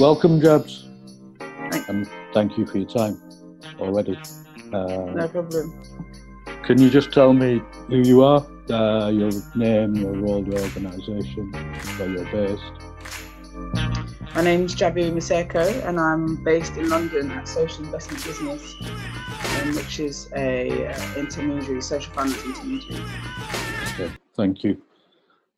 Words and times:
Welcome, 0.00 0.40
Jabs. 0.40 0.88
And 1.88 2.08
thank 2.32 2.58
you 2.58 2.66
for 2.66 2.78
your 2.78 2.88
time 2.88 3.20
already. 3.78 4.18
Uh, 4.72 5.12
No 5.14 5.28
problem. 5.28 5.82
Can 6.64 6.80
you 6.80 6.90
just 6.90 7.12
tell 7.12 7.32
me 7.32 7.62
who 7.88 7.98
you 7.98 8.22
are, 8.24 8.44
uh, 8.70 9.08
your 9.08 9.30
name, 9.54 9.94
your 9.94 10.12
role, 10.12 10.44
your 10.44 10.60
organisation, 10.60 11.52
where 11.98 12.08
you're 12.10 12.24
based? 12.32 12.62
My 14.34 14.42
name's 14.42 14.74
Jabu 14.74 15.12
Maseko, 15.12 15.86
and 15.86 16.00
I'm 16.00 16.42
based 16.42 16.76
in 16.76 16.88
London 16.88 17.30
at 17.30 17.46
Social 17.46 17.84
Investment 17.84 18.24
Business, 18.24 18.74
um, 19.62 19.74
which 19.76 20.00
is 20.00 20.28
a 20.34 20.88
uh, 20.88 21.14
intermediary, 21.16 21.80
social 21.82 22.12
finance 22.14 22.42
intermediary. 22.44 23.04
Okay, 23.94 24.10
thank 24.34 24.64
you. 24.64 24.80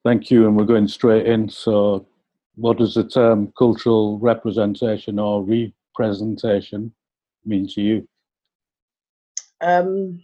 Thank 0.06 0.30
you, 0.30 0.46
and 0.46 0.56
we're 0.56 0.66
going 0.66 0.86
straight 0.86 1.26
in. 1.26 1.48
So, 1.48 2.06
what 2.54 2.78
does 2.78 2.94
the 2.94 3.02
term 3.02 3.52
cultural 3.58 4.20
representation 4.20 5.18
or 5.18 5.44
representation 5.98 6.92
mean 7.44 7.66
to 7.74 7.80
you? 7.80 8.08
Um, 9.60 10.22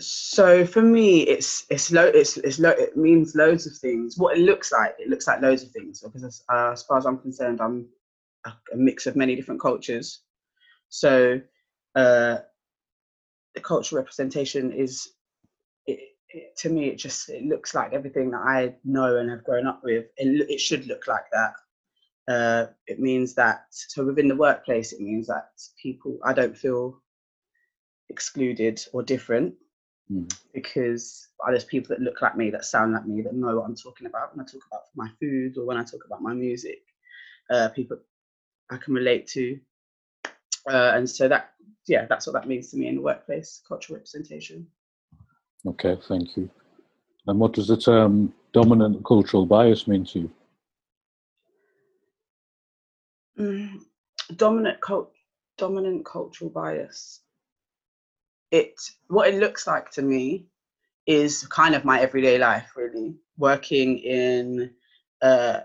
so 0.00 0.64
for 0.64 0.80
me, 0.80 1.24
it's 1.24 1.66
it's 1.68 1.92
lo- 1.92 2.12
it's 2.14 2.38
it's 2.38 2.58
it 2.58 2.96
means 2.96 3.34
loads 3.34 3.66
of 3.66 3.76
things. 3.76 4.16
What 4.16 4.38
it 4.38 4.40
looks 4.40 4.72
like, 4.72 4.94
it 4.98 5.10
looks 5.10 5.26
like 5.26 5.42
loads 5.42 5.62
of 5.62 5.72
things. 5.72 6.00
Because 6.00 6.24
as, 6.24 6.42
uh, 6.50 6.70
as 6.72 6.84
far 6.84 6.96
as 6.96 7.04
I'm 7.04 7.18
concerned, 7.18 7.60
I'm 7.60 7.86
a, 8.46 8.52
a 8.72 8.76
mix 8.78 9.04
of 9.06 9.14
many 9.14 9.36
different 9.36 9.60
cultures. 9.60 10.20
So 10.88 11.38
uh, 11.94 12.38
the 13.54 13.60
cultural 13.60 14.00
representation 14.00 14.72
is, 14.72 15.10
it, 16.34 16.56
to 16.58 16.68
me, 16.68 16.88
it 16.88 16.96
just 16.96 17.28
it 17.28 17.44
looks 17.44 17.74
like 17.74 17.92
everything 17.92 18.30
that 18.32 18.42
I 18.42 18.74
know 18.84 19.16
and 19.16 19.30
have 19.30 19.44
grown 19.44 19.66
up 19.66 19.82
with. 19.82 20.06
It, 20.16 20.50
it 20.50 20.60
should 20.60 20.86
look 20.86 21.06
like 21.06 21.24
that. 21.32 21.52
Uh, 22.26 22.66
it 22.86 23.00
means 23.00 23.34
that 23.34 23.66
so 23.70 24.04
within 24.04 24.28
the 24.28 24.36
workplace, 24.36 24.92
it 24.92 25.00
means 25.00 25.26
that 25.28 25.50
people 25.80 26.18
I 26.24 26.32
don't 26.32 26.56
feel 26.56 27.00
excluded 28.08 28.80
or 28.92 29.02
different 29.02 29.54
Mm. 30.12 30.30
because 30.52 31.28
there's 31.48 31.64
people 31.64 31.88
that 31.88 32.02
look 32.02 32.20
like 32.20 32.36
me, 32.36 32.50
that 32.50 32.64
sound 32.66 32.92
like 32.92 33.06
me, 33.06 33.22
that 33.22 33.34
know 33.34 33.56
what 33.56 33.64
I'm 33.64 33.74
talking 33.74 34.06
about 34.06 34.36
when 34.36 34.44
I 34.44 34.50
talk 34.50 34.60
about 34.70 34.82
my 34.94 35.08
food 35.18 35.56
or 35.56 35.64
when 35.64 35.78
I 35.78 35.82
talk 35.82 36.04
about 36.04 36.20
my 36.20 36.34
music. 36.34 36.82
Uh, 37.48 37.68
people 37.70 37.98
I 38.70 38.76
can 38.76 38.94
relate 38.94 39.26
to, 39.28 39.58
uh, 40.70 40.92
and 40.94 41.08
so 41.08 41.28
that 41.28 41.54
yeah, 41.86 42.06
that's 42.06 42.26
what 42.26 42.34
that 42.34 42.48
means 42.48 42.70
to 42.70 42.76
me 42.76 42.88
in 42.88 42.96
the 42.96 43.02
workplace, 43.02 43.62
cultural 43.66 43.96
representation. 43.96 44.66
Okay, 45.66 45.96
thank 46.08 46.36
you. 46.36 46.50
And 47.26 47.38
what 47.38 47.54
does 47.54 47.68
the 47.68 47.76
term 47.76 48.32
dominant 48.52 49.04
cultural 49.04 49.46
bias 49.46 49.88
mean 49.88 50.04
to 50.06 50.18
you? 50.20 50.30
Mm, 53.38 53.80
dominant 54.36 54.80
cult, 54.80 55.10
dominant 55.56 56.04
cultural 56.04 56.50
bias. 56.50 57.20
It 58.50 58.74
what 59.08 59.28
it 59.28 59.40
looks 59.40 59.66
like 59.66 59.90
to 59.92 60.02
me 60.02 60.46
is 61.06 61.46
kind 61.48 61.74
of 61.74 61.84
my 61.84 62.00
everyday 62.00 62.38
life, 62.38 62.72
really. 62.76 63.14
Working 63.38 63.98
in 63.98 64.70
uh, 65.22 65.60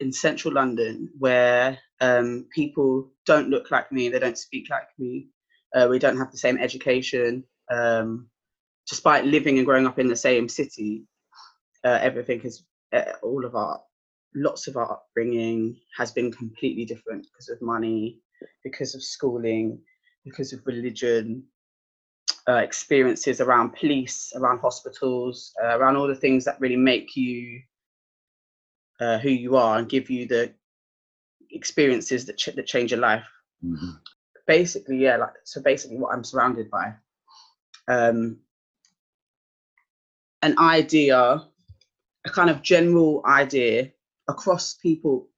in 0.00 0.12
central 0.12 0.54
London, 0.54 1.08
where 1.18 1.78
um, 2.00 2.46
people 2.50 3.10
don't 3.24 3.48
look 3.48 3.70
like 3.70 3.90
me, 3.92 4.08
they 4.08 4.18
don't 4.18 4.36
speak 4.36 4.68
like 4.68 4.88
me, 4.98 5.28
uh, 5.74 5.86
we 5.88 5.98
don't 5.98 6.18
have 6.18 6.30
the 6.32 6.38
same 6.38 6.58
education. 6.58 7.44
Um, 7.70 8.28
despite 8.88 9.24
living 9.24 9.58
and 9.58 9.66
growing 9.66 9.86
up 9.86 9.98
in 9.98 10.08
the 10.08 10.16
same 10.16 10.48
city, 10.48 11.04
uh, 11.84 11.98
everything 12.02 12.40
is 12.42 12.64
uh, 12.92 13.12
all 13.22 13.44
of 13.44 13.54
our 13.54 13.80
lots 14.34 14.66
of 14.66 14.76
our 14.76 14.90
upbringing 14.92 15.76
has 15.96 16.12
been 16.12 16.30
completely 16.30 16.84
different 16.84 17.26
because 17.32 17.48
of 17.48 17.60
money, 17.62 18.20
because 18.62 18.94
of 18.94 19.02
schooling, 19.02 19.80
because 20.24 20.52
of 20.52 20.60
religion, 20.66 21.42
uh, 22.48 22.56
experiences 22.56 23.40
around 23.40 23.74
police, 23.74 24.32
around 24.36 24.58
hospitals, 24.58 25.52
uh, 25.62 25.78
around 25.78 25.96
all 25.96 26.06
the 26.06 26.14
things 26.14 26.44
that 26.44 26.60
really 26.60 26.76
make 26.76 27.16
you 27.16 27.60
uh, 29.00 29.18
who 29.18 29.30
you 29.30 29.56
are 29.56 29.78
and 29.78 29.88
give 29.88 30.10
you 30.10 30.26
the 30.26 30.52
experiences 31.50 32.26
that, 32.26 32.36
ch- 32.36 32.54
that 32.54 32.66
change 32.66 32.90
your 32.90 33.00
life. 33.00 33.24
Mhm. 33.64 33.98
Basically, 34.46 34.98
yeah, 34.98 35.16
like 35.16 35.34
so. 35.44 35.60
Basically, 35.60 35.96
what 35.98 36.14
I'm 36.14 36.22
surrounded 36.22 36.70
by, 36.70 36.94
um, 37.88 38.38
an 40.42 40.58
idea, 40.58 41.42
a 42.24 42.30
kind 42.30 42.50
of 42.50 42.62
general 42.62 43.22
idea 43.26 43.90
across 44.28 44.74
people, 44.74 45.28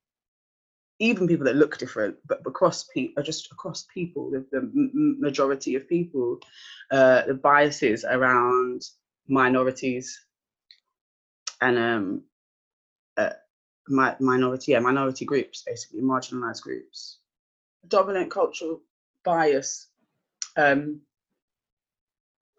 even 0.98 1.28
people 1.28 1.44
that 1.46 1.56
look 1.56 1.78
different, 1.78 2.16
but 2.26 2.40
across 2.46 2.84
people, 2.84 3.22
just 3.22 3.52
across 3.52 3.86
people, 3.92 4.30
the, 4.30 4.44
the 4.50 4.70
majority 5.20 5.74
of 5.76 5.88
people, 5.88 6.40
uh, 6.90 7.22
the 7.26 7.34
biases 7.34 8.04
around 8.04 8.82
minorities 9.28 10.18
and 11.60 11.78
um, 11.78 12.22
uh, 13.16 13.30
mi- 13.88 14.16
minority, 14.20 14.72
yeah, 14.72 14.80
minority 14.80 15.24
groups, 15.24 15.62
basically 15.66 16.00
marginalized 16.00 16.62
groups. 16.62 17.18
Dominant 17.86 18.30
cultural 18.30 18.80
bias. 19.24 19.88
Um, 20.56 21.00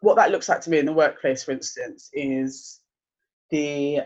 what 0.02 0.16
that 0.16 0.32
looks 0.32 0.50
like 0.50 0.62
to 0.62 0.70
me 0.70 0.80
in 0.80 0.86
the 0.86 0.94
workplace, 0.94 1.44
for 1.44 1.52
instance, 1.52 2.10
is 2.14 2.80
the 3.50 4.02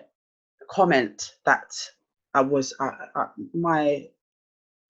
comment 0.69 1.35
that 1.45 1.71
I 2.33 2.41
was 2.41 2.73
my 3.53 4.07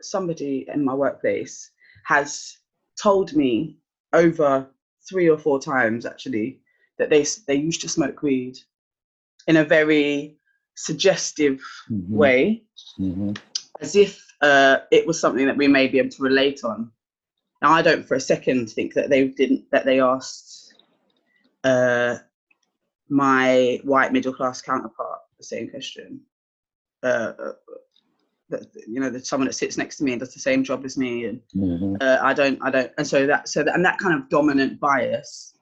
somebody 0.01 0.65
in 0.73 0.83
my 0.83 0.93
workplace 0.93 1.71
has 2.05 2.57
told 3.01 3.35
me 3.35 3.77
over 4.13 4.67
three 5.09 5.29
or 5.29 5.37
four 5.37 5.59
times 5.59 6.05
actually 6.05 6.59
that 6.97 7.09
they 7.09 7.25
they 7.47 7.55
used 7.55 7.81
to 7.81 7.89
smoke 7.89 8.21
weed 8.21 8.57
in 9.47 9.57
a 9.57 9.63
very 9.63 10.37
suggestive 10.75 11.61
Mhm. 11.89 12.09
way 12.09 12.63
Mhm. 12.99 13.37
as 13.79 13.95
if 13.95 14.25
uh, 14.41 14.79
it 14.91 15.07
was 15.07 15.19
something 15.19 15.45
that 15.45 15.55
we 15.55 15.67
may 15.67 15.87
be 15.87 15.99
able 15.99 16.09
to 16.09 16.21
relate 16.23 16.63
on. 16.65 16.91
Now, 17.61 17.71
I 17.71 17.81
don't 17.81 18.05
for 18.05 18.15
a 18.15 18.19
second 18.19 18.69
think 18.69 18.93
that 18.93 19.09
they 19.09 19.27
didn't 19.29 19.71
that 19.71 19.85
they 19.85 20.01
asked 20.01 20.62
uh, 21.63 22.17
my 23.09 23.79
white 23.83 24.11
middle 24.13 24.33
class 24.33 24.61
counterpart 24.61 25.19
the 25.37 25.43
same 25.43 25.69
question. 25.69 26.21
Uh, 27.01 27.33
that 28.49 28.65
you 28.87 28.99
know, 28.99 29.09
that 29.09 29.25
someone 29.25 29.47
that 29.47 29.53
sits 29.53 29.77
next 29.77 29.97
to 29.97 30.03
me 30.03 30.11
and 30.11 30.19
does 30.19 30.33
the 30.33 30.39
same 30.39 30.63
job 30.63 30.85
as 30.85 30.97
me, 30.97 31.25
and 31.25 31.41
Mhm. 31.55 31.97
uh, 32.01 32.19
I 32.21 32.33
don't, 32.33 32.59
I 32.61 32.69
don't, 32.69 32.91
and 32.97 33.07
so 33.07 33.25
that, 33.27 33.47
so 33.49 33.63
that, 33.63 33.75
and 33.75 33.83
that 33.83 33.97
kind 33.97 34.13
of 34.15 34.29
dominant 34.29 34.79
bias 34.79 35.55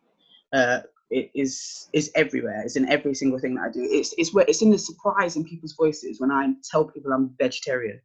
uh, 0.53 0.81
it 1.09 1.29
is 1.34 1.89
is 1.94 2.12
everywhere. 2.16 2.62
It's 2.63 2.75
in 2.75 2.88
every 2.89 3.13
single 3.13 3.39
thing 3.39 3.56
that 3.56 3.63
I 3.63 3.72
do. 3.72 3.81
It's 3.81 4.13
it's 4.18 4.33
where 4.33 4.45
it's 4.47 4.62
in 4.62 4.72
the 4.72 4.78
surprise 4.78 5.35
in 5.35 5.44
people's 5.44 5.73
voices 5.73 6.19
when 6.19 6.31
I 6.31 6.53
tell 6.69 6.85
people 6.85 7.12
I'm 7.12 7.35
vegetarian. 7.39 8.00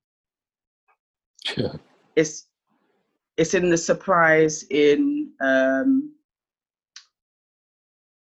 Yeah. 1.56 1.74
it's 2.16 2.46
it's 3.36 3.54
in 3.54 3.70
the 3.70 3.76
surprise 3.76 4.64
in 4.70 5.30
um 5.40 6.12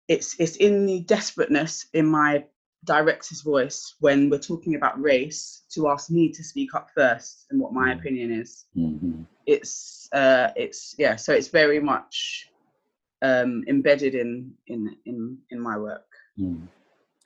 it's 0.08 0.38
it's 0.38 0.56
in 0.56 0.86
the 0.86 1.00
desperateness 1.00 1.86
in 1.94 2.06
my 2.06 2.44
director's 2.84 3.40
voice 3.40 3.96
when 4.00 4.30
we're 4.30 4.38
talking 4.38 4.76
about 4.76 5.00
race 5.00 5.64
to 5.74 5.88
ask 5.88 6.10
me 6.10 6.30
to 6.32 6.42
speak 6.44 6.74
up 6.74 6.88
first 6.94 7.46
and 7.50 7.60
what 7.60 7.72
my 7.72 7.88
Mm. 7.92 7.98
opinion 7.98 8.30
is 8.30 8.66
Mhm. 8.76 9.26
it's 9.46 10.08
uh 10.12 10.50
it's 10.56 10.94
yeah 10.98 11.16
so 11.16 11.32
it's 11.32 11.48
very 11.48 11.80
much 11.80 12.48
um 13.22 13.64
embedded 13.66 14.14
in 14.14 14.54
in 14.66 14.96
in 15.04 15.38
in 15.50 15.60
my 15.60 15.76
work 15.78 16.06
Mm. 16.38 16.68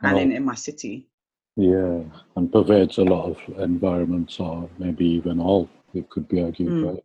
and 0.02 0.18
in 0.18 0.32
in 0.32 0.44
my 0.44 0.54
city 0.54 1.10
yeah, 1.56 2.02
and 2.36 2.50
pervades 2.52 2.98
a 2.98 3.04
lot 3.04 3.28
of 3.30 3.38
environments, 3.58 4.40
or 4.40 4.70
maybe 4.78 5.04
even 5.04 5.40
all. 5.40 5.68
It 5.92 6.08
could 6.08 6.26
be 6.28 6.40
argued, 6.40 6.72
Mm. 6.72 6.84
right? 6.86 7.04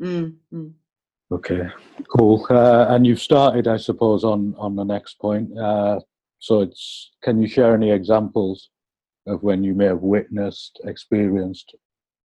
mm, 0.00 0.36
mm. 0.52 0.72
Okay, 1.32 1.68
cool. 2.16 2.44
Uh, 2.50 2.86
and 2.88 3.06
you've 3.06 3.20
started, 3.20 3.68
I 3.68 3.76
suppose, 3.76 4.24
on 4.24 4.54
on 4.58 4.74
the 4.74 4.84
next 4.84 5.18
point. 5.20 5.56
Uh, 5.56 6.00
so 6.38 6.60
it's 6.60 7.12
can 7.22 7.40
you 7.40 7.46
share 7.46 7.74
any 7.74 7.90
examples 7.92 8.70
of 9.26 9.42
when 9.42 9.62
you 9.62 9.74
may 9.74 9.86
have 9.86 10.00
witnessed, 10.00 10.80
experienced, 10.84 11.74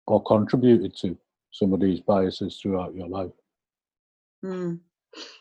or 0.06 0.22
contributed 0.22 0.94
to 0.96 1.16
some 1.50 1.72
of 1.72 1.80
these 1.80 2.00
biases 2.00 2.58
throughout 2.60 2.94
your 2.94 3.08
life? 3.08 3.32
Mm. 4.44 4.80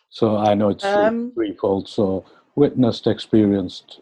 So 0.10 0.38
I 0.38 0.54
know 0.54 0.70
it's 0.70 0.86
Um, 0.86 1.32
threefold. 1.34 1.90
So 1.90 2.26
witnessed, 2.56 3.08
experienced, 3.08 4.02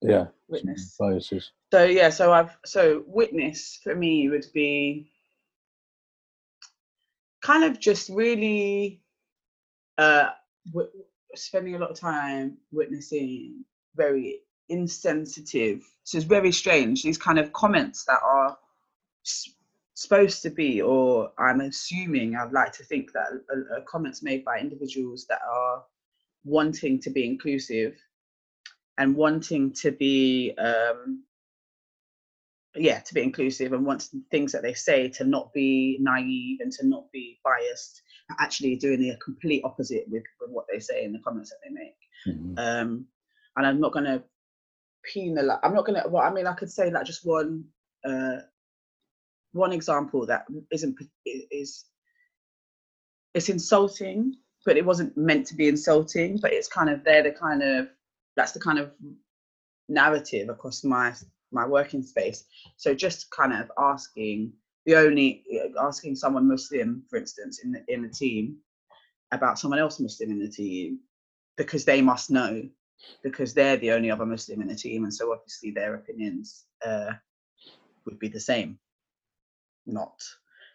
yeah, 0.00 0.28
witness 0.48 0.96
biases. 0.98 1.50
So 1.72 1.84
yeah, 1.84 2.10
so 2.10 2.32
I've 2.32 2.56
so 2.64 3.02
witness 3.06 3.80
for 3.82 3.94
me 3.96 4.28
would 4.28 4.46
be 4.54 5.10
kind 7.42 7.64
of 7.64 7.78
just 7.78 8.08
really 8.08 9.00
uh 9.98 10.30
w- 10.72 10.90
spending 11.34 11.74
a 11.74 11.78
lot 11.78 11.90
of 11.90 11.98
time 11.98 12.56
witnessing 12.72 13.64
very 13.96 14.40
insensitive. 14.68 15.82
So 16.04 16.18
it's 16.18 16.26
very 16.26 16.52
strange. 16.52 17.02
These 17.02 17.18
kind 17.18 17.38
of 17.38 17.52
comments 17.52 18.04
that 18.04 18.20
are 18.24 18.56
s- 19.26 19.50
supposed 19.94 20.42
to 20.42 20.50
be, 20.50 20.80
or 20.82 21.32
I'm 21.38 21.60
assuming, 21.60 22.36
I'd 22.36 22.52
like 22.52 22.72
to 22.74 22.84
think 22.84 23.12
that 23.12 23.28
uh, 23.52 23.80
comments 23.86 24.22
made 24.22 24.44
by 24.44 24.58
individuals 24.58 25.26
that 25.28 25.40
are 25.50 25.84
wanting 26.44 27.00
to 27.00 27.10
be 27.10 27.26
inclusive 27.26 27.96
and 28.98 29.14
wanting 29.14 29.72
to 29.72 29.90
be 29.92 30.54
um, 30.58 31.24
yeah 32.74 33.00
to 33.00 33.14
be 33.14 33.22
inclusive 33.22 33.72
and 33.72 33.84
wants 33.84 34.14
things 34.30 34.52
that 34.52 34.62
they 34.62 34.74
say 34.74 35.08
to 35.08 35.24
not 35.24 35.52
be 35.52 35.98
naive 36.00 36.58
and 36.60 36.70
to 36.72 36.86
not 36.86 37.10
be 37.12 37.38
biased 37.44 38.02
actually 38.40 38.76
doing 38.76 39.00
the 39.00 39.16
complete 39.24 39.62
opposite 39.64 40.04
with, 40.08 40.22
with 40.40 40.50
what 40.50 40.66
they 40.70 40.78
say 40.78 41.04
in 41.04 41.12
the 41.12 41.18
comments 41.20 41.50
that 41.50 41.56
they 41.64 41.72
make 41.72 41.94
Mhm. 42.26 42.58
um 42.58 43.06
and 43.56 43.66
i'm 43.66 43.80
not 43.80 43.92
going 43.92 44.04
to 44.04 44.22
penalize 45.14 45.58
i'm 45.62 45.74
not 45.74 45.86
going 45.86 46.00
to 46.00 46.08
well 46.08 46.22
i 46.22 46.30
mean 46.30 46.46
i 46.46 46.52
could 46.52 46.70
say 46.70 46.90
like 46.90 47.06
just 47.06 47.24
one 47.24 47.64
uh 48.04 48.38
one 49.52 49.72
example 49.72 50.26
that 50.26 50.44
isn't 50.70 50.96
is 51.24 51.86
it's 53.34 53.48
insulting 53.48 54.34
but 54.66 54.76
it 54.76 54.84
wasn't 54.84 55.16
meant 55.16 55.46
to 55.46 55.54
be 55.54 55.68
insulting 55.68 56.36
but 56.38 56.52
it's 56.52 56.68
kind 56.68 56.90
of 56.90 57.02
they're 57.04 57.22
the 57.22 57.32
kind 57.32 57.62
of 57.62 57.88
that's 58.36 58.52
the 58.52 58.60
kind 58.60 58.78
of 58.78 58.92
narrative 59.88 60.48
across 60.48 60.84
my 60.84 61.14
my 61.52 61.66
working 61.66 62.02
space. 62.02 62.44
So 62.76 62.94
just 62.94 63.30
kind 63.30 63.52
of 63.52 63.70
asking 63.78 64.52
the 64.86 64.96
only 64.96 65.44
asking 65.80 66.16
someone 66.16 66.48
muslim 66.48 67.02
for 67.10 67.18
instance 67.18 67.58
in 67.62 67.72
the 67.72 67.84
in 67.88 68.00
the 68.00 68.08
team 68.08 68.56
about 69.32 69.58
someone 69.58 69.78
else 69.78 70.00
muslim 70.00 70.30
in 70.30 70.38
the 70.38 70.48
team 70.48 70.98
because 71.58 71.84
they 71.84 72.00
must 72.00 72.30
know 72.30 72.62
because 73.22 73.52
they're 73.52 73.76
the 73.76 73.90
only 73.90 74.10
other 74.10 74.24
muslim 74.24 74.62
in 74.62 74.68
the 74.68 74.74
team 74.74 75.04
and 75.04 75.12
so 75.12 75.30
obviously 75.30 75.72
their 75.72 75.96
opinions 75.96 76.64
uh, 76.86 77.10
would 78.08 78.18
be 78.18 78.28
the 78.28 78.40
same. 78.40 78.78
Not. 79.86 80.20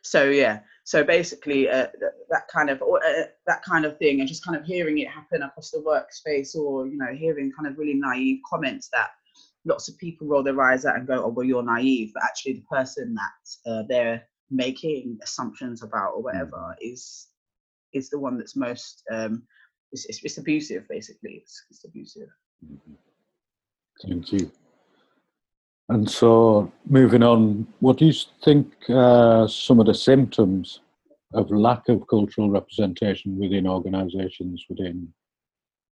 So 0.04 0.26
yeah. 0.26 0.60
So 0.86 1.04
basically 1.04 1.70
uh, 1.70 1.88
th- 1.88 2.12
that 2.30 2.48
kind 2.48 2.70
of 2.70 2.82
uh, 2.82 3.24
that 3.48 3.64
kind 3.64 3.86
of 3.86 3.98
thing 3.98 4.20
and 4.20 4.28
just 4.28 4.46
kind 4.46 4.58
of 4.58 4.66
hearing 4.66 5.00
it 5.00 5.08
happen 5.08 5.44
across 5.44 5.72
the 5.72 5.80
workspace 5.80 6.56
or 6.56 6.88
you 6.88 6.98
know 6.98 7.14
hearing 7.14 7.52
kind 7.58 7.68
of 7.68 7.78
really 7.78 7.94
naive 7.94 8.40
comments 8.50 8.90
that 8.92 9.12
lots 9.66 9.88
of 9.88 9.98
people 9.98 10.28
roll 10.28 10.44
their 10.44 10.62
eyes 10.62 10.86
at 10.86 10.96
and 10.96 11.08
go 11.08 11.24
oh 11.24 11.30
well 11.30 11.46
you're 11.46 11.64
naive 11.64 12.12
but 12.14 12.24
actually 12.24 12.54
the 12.54 12.66
person 12.76 13.16
that 13.16 13.72
uh, 13.72 13.84
they're 13.88 14.22
making 14.52 15.18
assumptions 15.24 15.84
about 15.84 16.14
or 16.16 16.22
whatever 16.22 16.76
is 16.82 17.28
is 17.94 18.10
the 18.10 18.20
one 18.20 18.38
that's 18.38 18.56
most 18.56 19.04
um 19.12 19.44
it's, 19.92 20.06
it's, 20.06 20.24
it's 20.24 20.38
abusive 20.38 20.88
basically 20.90 21.42
it's, 21.44 21.66
it's 21.70 21.86
abusive 21.86 22.30
Thank 24.02 24.32
you. 24.34 24.52
And 25.90 26.10
so, 26.10 26.72
moving 26.86 27.24
on, 27.24 27.68
what 27.80 27.98
do 27.98 28.06
you 28.06 28.14
think 28.44 28.74
uh, 28.90 29.48
some 29.48 29.80
of 29.80 29.86
the 29.86 29.94
symptoms 29.94 30.80
of 31.34 31.52
lack 31.52 31.90
of 31.90 32.08
cultural 32.08 32.50
representation 32.50 33.38
within 33.38 33.68
organisations, 33.68 34.66
within, 34.70 35.14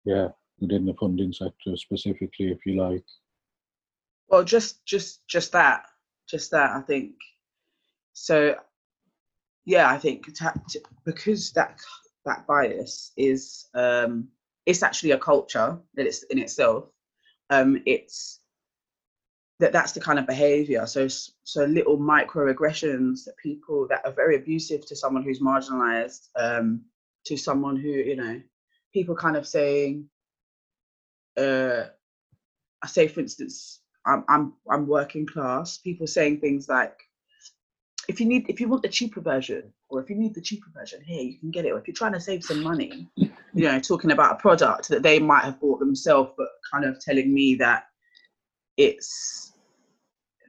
yeah, 0.04 0.28
within 0.60 0.86
the 0.86 0.94
funding 0.94 1.32
sector 1.32 1.76
specifically, 1.76 2.52
if 2.52 2.58
you 2.64 2.80
like? 2.80 3.04
Well 4.30 4.44
just 4.44 4.84
just 4.86 5.26
just 5.28 5.52
that 5.52 5.84
just 6.28 6.50
that 6.52 6.70
i 6.70 6.80
think. 6.80 7.14
So 8.12 8.54
yeah 9.64 9.90
i 9.90 9.98
think 9.98 10.32
ta- 10.34 10.54
t- 10.68 10.80
because 11.04 11.52
that 11.52 11.78
that 12.24 12.46
bias 12.46 13.12
is 13.16 13.68
um 13.74 14.28
it's 14.66 14.82
actually 14.82 15.10
a 15.12 15.18
culture 15.18 15.78
that 15.94 16.06
it's 16.06 16.22
in 16.24 16.38
itself. 16.38 16.84
Um 17.50 17.82
it's 17.86 18.40
that 19.58 19.72
that's 19.72 19.92
the 19.92 20.00
kind 20.00 20.18
of 20.18 20.26
behavior. 20.26 20.86
So 20.86 21.08
so 21.08 21.64
little 21.64 21.98
microaggressions 21.98 23.24
that 23.24 23.36
people 23.42 23.86
that 23.88 24.02
are 24.06 24.12
very 24.12 24.36
abusive 24.36 24.86
to 24.86 24.96
someone 24.96 25.22
who's 25.22 25.40
marginalized 25.40 26.28
um 26.36 26.82
to 27.26 27.36
someone 27.36 27.76
who 27.76 27.88
you 27.88 28.16
know 28.16 28.40
people 28.92 29.14
kind 29.14 29.36
of 29.36 29.46
saying 29.46 30.08
uh 31.36 31.84
i 32.82 32.86
say 32.86 33.06
for 33.08 33.20
instance 33.20 33.80
i'm 34.06 34.24
i'm 34.28 34.52
i'm 34.70 34.86
working 34.86 35.26
class. 35.26 35.78
People 35.78 36.06
saying 36.06 36.40
things 36.40 36.68
like 36.68 36.96
if 38.08 38.18
you 38.20 38.26
need 38.26 38.48
if 38.48 38.60
you 38.60 38.68
want 38.68 38.82
the 38.82 38.88
cheaper 38.88 39.20
version 39.20 39.72
or 39.88 40.00
if 40.02 40.08
you 40.10 40.16
need 40.16 40.34
the 40.34 40.40
cheaper 40.40 40.70
version 40.74 41.00
here 41.02 41.22
you 41.22 41.38
can 41.38 41.50
get 41.50 41.64
it. 41.64 41.70
Or 41.72 41.78
if 41.78 41.86
you're 41.86 41.94
trying 41.94 42.12
to 42.14 42.20
save 42.20 42.42
some 42.44 42.62
money 42.62 43.08
you 43.16 43.30
know 43.54 43.78
talking 43.80 44.10
about 44.12 44.32
a 44.32 44.36
product 44.36 44.88
that 44.88 45.02
they 45.02 45.18
might 45.18 45.44
have 45.44 45.60
bought 45.60 45.78
themselves 45.80 46.32
but 46.36 46.48
kind 46.72 46.84
of 46.84 46.98
telling 47.00 47.32
me 47.32 47.54
that 47.56 47.84
it's 48.76 49.52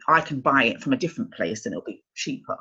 i 0.07 0.21
can 0.21 0.39
buy 0.39 0.65
it 0.65 0.81
from 0.81 0.93
a 0.93 0.97
different 0.97 1.31
place 1.33 1.65
and 1.65 1.73
it'll 1.73 1.83
be 1.83 2.03
cheaper. 2.15 2.57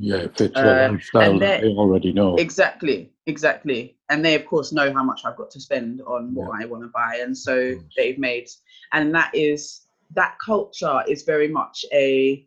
Yeah, 0.00 0.28
fits 0.28 0.54
Uh, 0.56 0.62
the 0.62 0.92
lifestyle 0.92 1.32
and 1.32 1.42
that 1.42 1.60
they- 1.60 1.68
they 1.68 1.74
already 1.74 2.12
know. 2.12 2.36
exactly 2.36 3.12
exactly. 3.26 3.96
And 4.10 4.24
they 4.24 4.34
of 4.36 4.46
course 4.46 4.72
know 4.72 4.90
how 4.92 5.02
much 5.02 5.22
i've 5.24 5.36
got 5.36 5.50
to 5.50 5.60
spend 5.60 6.00
on 6.02 6.34
what 6.34 6.60
i 6.60 6.64
want 6.64 6.82
to 6.84 6.88
buy 6.88 7.16
and 7.22 7.36
so 7.36 7.74
they've 7.96 8.18
made 8.18 8.48
and 8.92 9.14
that 9.14 9.30
is 9.34 9.87
that 10.14 10.36
culture 10.44 11.02
is 11.06 11.22
very 11.22 11.48
much 11.48 11.84
a 11.92 12.46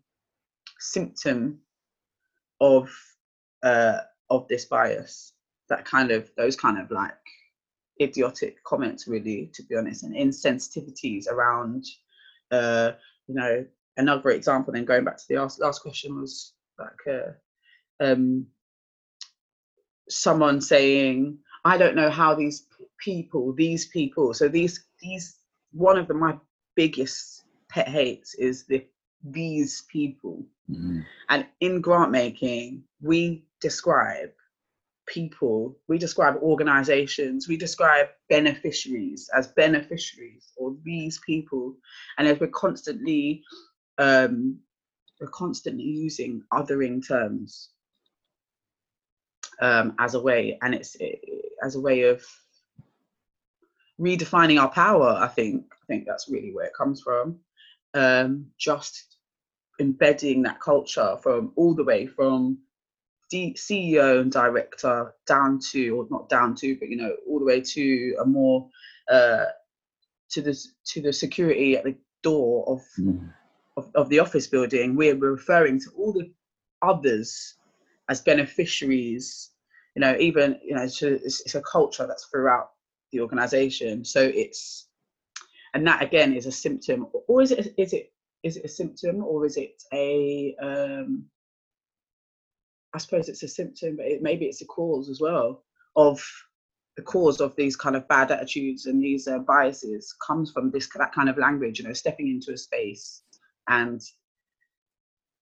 symptom 0.79 1.59
of 2.59 2.89
uh 3.63 3.99
of 4.29 4.47
this 4.47 4.65
bias 4.65 5.33
that 5.69 5.85
kind 5.85 6.11
of 6.11 6.31
those 6.37 6.55
kind 6.55 6.79
of 6.79 6.89
like 6.89 7.13
idiotic 8.01 8.63
comments 8.63 9.07
really 9.07 9.51
to 9.53 9.63
be 9.63 9.75
honest 9.75 10.03
and 10.03 10.15
insensitivities 10.15 11.27
around 11.27 11.85
uh 12.51 12.91
you 13.27 13.35
know 13.35 13.65
another 13.97 14.31
example 14.31 14.73
then 14.73 14.85
going 14.85 15.03
back 15.03 15.17
to 15.17 15.23
the 15.29 15.35
last, 15.35 15.59
last 15.59 15.81
question 15.81 16.19
was 16.19 16.53
like 16.79 17.15
uh 17.15 18.03
um 18.03 18.45
someone 20.09 20.59
saying 20.59 21.37
i 21.63 21.77
don't 21.77 21.95
know 21.95 22.09
how 22.09 22.33
these 22.33 22.65
people 22.97 23.53
these 23.53 23.87
people 23.87 24.33
so 24.33 24.47
these 24.47 24.85
these 24.99 25.37
one 25.73 25.97
of 25.97 26.07
the 26.07 26.13
my 26.13 26.35
biggest 26.75 27.40
pet 27.71 27.87
hates 27.87 28.33
is 28.35 28.65
the 28.65 28.85
these 29.23 29.83
people 29.83 30.45
Mhm. 30.69 31.05
and 31.29 31.45
in 31.59 31.81
grant 31.81 32.11
making 32.11 32.83
we 33.01 33.45
describe 33.59 34.31
people 35.05 35.77
we 35.87 35.97
describe 35.97 36.35
organizations 36.37 37.47
we 37.47 37.57
describe 37.57 38.07
beneficiaries 38.29 39.29
as 39.33 39.47
beneficiaries 39.63 40.53
or 40.57 40.75
these 40.83 41.19
people 41.25 41.75
and 42.17 42.27
as 42.27 42.39
we're 42.39 42.47
constantly 42.47 43.43
um 43.97 44.59
we're 45.19 45.27
constantly 45.27 45.83
using 45.83 46.43
othering 46.51 47.05
terms 47.05 47.69
um, 49.61 49.95
as 49.99 50.15
a 50.15 50.19
way, 50.19 50.57
and 50.61 50.73
it's 50.73 50.97
eh, 50.99 51.15
as 51.63 51.75
a 51.75 51.79
way 51.79 52.01
of 52.03 52.23
redefining 53.99 54.59
our 54.59 54.71
power. 54.71 55.09
I 55.09 55.27
think 55.27 55.65
I 55.71 55.85
think 55.85 56.05
that's 56.07 56.27
really 56.29 56.51
where 56.53 56.65
it 56.65 56.73
comes 56.73 57.01
from. 57.01 57.39
Um, 57.93 58.47
just 58.57 59.17
embedding 59.79 60.43
that 60.43 60.59
culture 60.61 61.17
from 61.21 61.51
all 61.55 61.73
the 61.73 61.83
way 61.83 62.05
from 62.07 62.59
D- 63.29 63.55
CEO 63.57 64.21
and 64.21 64.31
director 64.31 65.13
down 65.25 65.59
to, 65.71 65.89
or 65.97 66.07
not 66.09 66.29
down 66.29 66.55
to, 66.55 66.77
but 66.77 66.89
you 66.89 66.97
know, 66.97 67.15
all 67.27 67.39
the 67.39 67.45
way 67.45 67.61
to 67.61 68.15
a 68.21 68.25
more 68.25 68.69
uh, 69.09 69.45
to 70.29 70.41
the 70.41 70.57
to 70.85 71.01
the 71.01 71.13
security 71.13 71.75
at 71.77 71.83
the 71.83 71.95
door 72.23 72.65
of 72.67 72.81
Mhm. 72.99 73.33
of, 73.77 73.89
of 73.95 74.09
the 74.09 74.19
office 74.19 74.47
building, 74.47 74.95
we're 74.95 75.15
referring 75.15 75.79
to 75.79 75.89
all 75.97 76.13
the 76.13 76.31
others 76.81 77.55
as 78.09 78.21
beneficiaries. 78.21 79.51
You 79.95 80.01
know, 80.01 80.15
even 80.19 80.59
you 80.63 80.75
know, 80.75 80.83
it's, 80.83 81.01
it's 81.01 81.55
a 81.55 81.61
culture 81.61 82.05
that's 82.07 82.25
throughout 82.25 82.71
the 83.11 83.21
organization. 83.21 84.05
So 84.05 84.21
it's, 84.21 84.87
and 85.73 85.87
that 85.87 86.01
again 86.01 86.33
is 86.33 86.45
a 86.45 86.51
symptom, 86.51 87.07
or 87.27 87.41
is 87.41 87.51
it 87.51 87.73
is 87.77 87.93
it 87.93 88.11
is 88.43 88.57
it 88.57 88.65
a 88.65 88.69
symptom 88.69 89.23
or 89.23 89.45
is 89.45 89.57
it 89.57 89.81
a? 89.93 90.55
Um, 90.61 91.25
I 92.93 92.97
suppose 92.97 93.29
it's 93.29 93.43
a 93.43 93.47
symptom, 93.47 93.95
but 93.97 94.05
it, 94.05 94.21
maybe 94.21 94.45
it's 94.45 94.61
a 94.61 94.65
cause 94.65 95.09
as 95.09 95.21
well 95.21 95.63
of 95.95 96.21
the 96.97 97.03
cause 97.03 97.39
of 97.39 97.55
these 97.55 97.77
kind 97.77 97.95
of 97.95 98.07
bad 98.09 98.31
attitudes 98.31 98.85
and 98.85 99.01
these 99.01 99.27
uh, 99.27 99.39
biases 99.39 100.13
comes 100.25 100.51
from 100.51 100.71
this 100.71 100.89
that 100.95 101.13
kind 101.13 101.29
of 101.29 101.37
language. 101.37 101.79
You 101.79 101.87
know, 101.87 101.93
stepping 101.93 102.27
into 102.27 102.51
a 102.51 102.57
space 102.57 103.21
and 103.69 104.01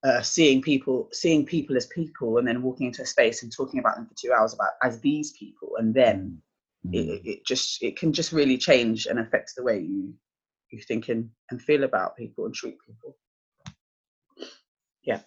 uh, 0.04 0.22
seeing 0.22 0.62
people 0.62 1.10
seeing 1.12 1.46
people 1.46 1.76
as 1.76 1.88
people 1.88 2.38
and 2.38 2.48
then 2.48 2.62
walking 2.62 2.88
into 2.88 3.02
a 3.02 3.06
space 3.06 3.44
and 3.44 3.52
talking 3.52 3.80
about 3.80 3.96
them 3.96 4.06
for 4.06 4.16
two 4.16 4.32
hours 4.32 4.54
about 4.54 4.72
as 4.84 5.02
these 5.02 5.32
people 5.34 5.72
and 5.78 5.94
them 5.94 6.42
it, 6.84 6.88
Mhm. 6.88 7.10
it- 7.10 7.26
it 7.28 7.46
just 7.46 7.82
it 7.84 7.98
can 7.98 8.14
just 8.14 8.32
really 8.32 8.58
change 8.58 9.06
and 9.06 9.20
affect 9.20 9.54
the 9.56 9.64
way 9.64 9.80
you 9.80 10.14
you 10.72 10.80
think 10.88 11.10
and, 11.10 11.30
and 11.50 11.60
feel 11.62 11.84
about 11.84 12.16
people 12.16 12.46
and 12.46 12.54
treat 12.54 12.78
people 12.88 13.18
Yeah, 15.04 15.22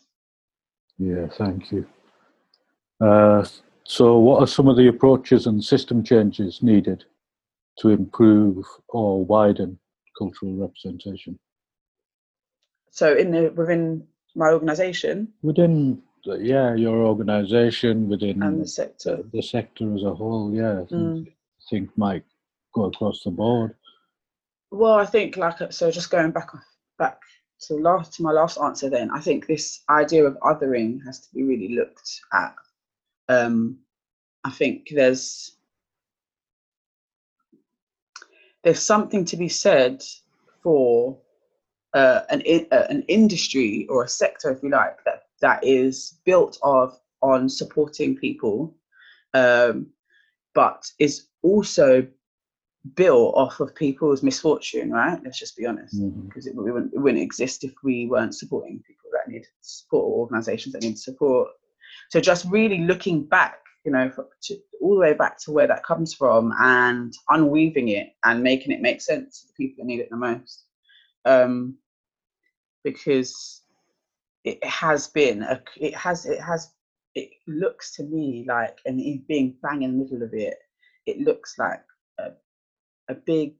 Yeah, 0.98 1.26
thank 1.28 1.72
you. 1.72 1.84
Uh, 3.00 3.44
so, 3.84 4.18
what 4.18 4.40
are 4.40 4.46
some 4.46 4.68
of 4.68 4.76
the 4.76 4.86
approaches 4.86 5.46
and 5.48 5.62
system 5.64 6.04
changes 6.04 6.62
needed 6.62 7.04
to 7.80 7.88
improve 7.88 8.64
or 8.88 9.24
widen 9.24 9.78
cultural 10.16 10.54
representation? 10.54 11.38
So 12.90 13.16
in 13.16 13.30
the 13.32 13.50
within 13.56 14.06
my 14.36 14.52
organisation 14.52 15.32
Within, 15.42 16.02
yeah, 16.24 16.74
your 16.76 16.98
organisation, 17.04 18.08
within 18.08 18.42
and 18.42 18.60
the 18.60 18.66
sector. 18.66 19.16
the, 19.16 19.28
the 19.38 19.42
sector 19.42 19.92
as 19.96 20.04
a 20.04 20.14
whole, 20.14 20.54
yeah, 20.54 20.84
Mm. 20.92 21.26
Think 21.72 21.96
might 21.96 22.24
go 22.74 22.84
across 22.84 23.22
the 23.24 23.30
board. 23.30 23.74
Well, 24.70 24.94
I 24.94 25.06
think 25.06 25.36
like 25.36 25.60
uh, 25.60 25.70
so. 25.70 25.90
Just 25.90 26.10
going 26.10 26.30
back 26.30 26.50
back 26.98 27.20
to 27.66 27.74
last 27.74 28.14
to 28.14 28.22
my 28.22 28.32
last 28.32 28.58
answer, 28.58 28.90
then 28.90 29.10
I 29.10 29.20
think 29.20 29.46
this 29.46 29.82
idea 29.88 30.24
of 30.24 30.36
othering 30.40 31.04
has 31.06 31.20
to 31.20 31.34
be 31.34 31.42
really 31.42 31.74
looked 31.74 32.20
at. 32.32 32.54
Um, 33.28 33.78
I 34.44 34.50
think 34.50 34.88
there's 34.94 35.56
there's 38.62 38.82
something 38.82 39.24
to 39.26 39.36
be 39.36 39.48
said 39.48 40.02
for 40.62 41.18
uh, 41.94 42.20
an 42.28 42.42
uh, 42.70 42.86
an 42.90 43.02
industry 43.08 43.86
or 43.88 44.04
a 44.04 44.08
sector, 44.08 44.50
if 44.50 44.62
you 44.62 44.70
like, 44.70 45.02
that 45.04 45.24
that 45.40 45.64
is 45.64 46.18
built 46.24 46.58
of 46.62 46.98
on 47.22 47.48
supporting 47.48 48.16
people, 48.16 48.74
um, 49.34 49.86
but 50.54 50.90
is 50.98 51.28
also 51.42 52.06
built 52.94 53.34
off 53.36 53.60
of 53.60 53.74
people's 53.74 54.22
misfortune, 54.22 54.90
right? 54.90 55.20
Let's 55.24 55.38
just 55.38 55.56
be 55.56 55.66
honest, 55.66 55.94
because 56.26 56.46
it, 56.46 56.54
wouldn't, 56.54 56.92
it 56.92 56.98
wouldn't 56.98 57.22
exist 57.22 57.64
if 57.64 57.72
we 57.84 58.06
weren't 58.06 58.34
supporting 58.34 58.82
people 58.86 59.10
that 59.12 59.30
need 59.30 59.46
support 59.60 60.04
or 60.04 60.20
organisations 60.20 60.72
that 60.72 60.82
need 60.82 60.98
support. 60.98 61.48
So 62.10 62.20
just 62.20 62.46
really 62.50 62.78
looking 62.78 63.24
back, 63.24 63.58
you 63.84 63.92
know, 63.92 64.10
to, 64.42 64.56
all 64.80 64.94
the 64.94 65.00
way 65.00 65.14
back 65.14 65.38
to 65.42 65.52
where 65.52 65.68
that 65.68 65.84
comes 65.84 66.12
from 66.12 66.52
and 66.60 67.12
unweaving 67.30 67.88
it 67.88 68.08
and 68.24 68.42
making 68.42 68.72
it 68.72 68.80
make 68.80 69.00
sense 69.00 69.40
to 69.40 69.46
the 69.46 69.52
people 69.54 69.84
that 69.84 69.86
need 69.86 70.00
it 70.00 70.10
the 70.10 70.16
most. 70.16 70.64
Um, 71.24 71.76
because 72.82 73.62
it 74.44 74.62
has 74.64 75.06
been 75.08 75.42
a, 75.42 75.62
it 75.76 75.94
has 75.94 76.26
it 76.26 76.40
has 76.40 76.72
it 77.14 77.30
looks 77.46 77.94
to 77.94 78.02
me 78.04 78.44
like 78.48 78.78
and 78.86 79.00
it 79.00 79.26
being 79.28 79.54
bang 79.62 79.82
in 79.82 79.92
the 79.92 80.04
middle 80.04 80.22
of 80.22 80.34
it 80.34 80.56
it 81.06 81.18
looks 81.20 81.54
like 81.58 81.82
a, 82.18 82.30
a 83.08 83.14
big 83.14 83.54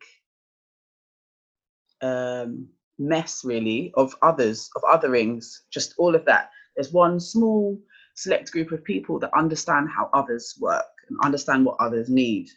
um 2.03 2.69
mess 2.99 3.45
really 3.45 3.93
of 3.97 4.15
others 4.23 4.71
of 4.77 4.83
otherings 4.83 5.45
just 5.73 5.95
all 5.99 6.15
of 6.15 6.25
that 6.25 6.51
there's 6.77 6.93
one 6.93 7.19
small 7.19 7.79
select 8.15 8.51
group 8.53 8.73
of 8.73 8.85
people 8.85 9.19
that 9.19 9.31
understand 9.37 9.89
how 9.89 10.11
others 10.13 10.55
work 10.61 10.85
and 11.09 11.19
understand 11.25 11.65
what 11.65 11.77
others 11.81 12.09
need 12.09 12.49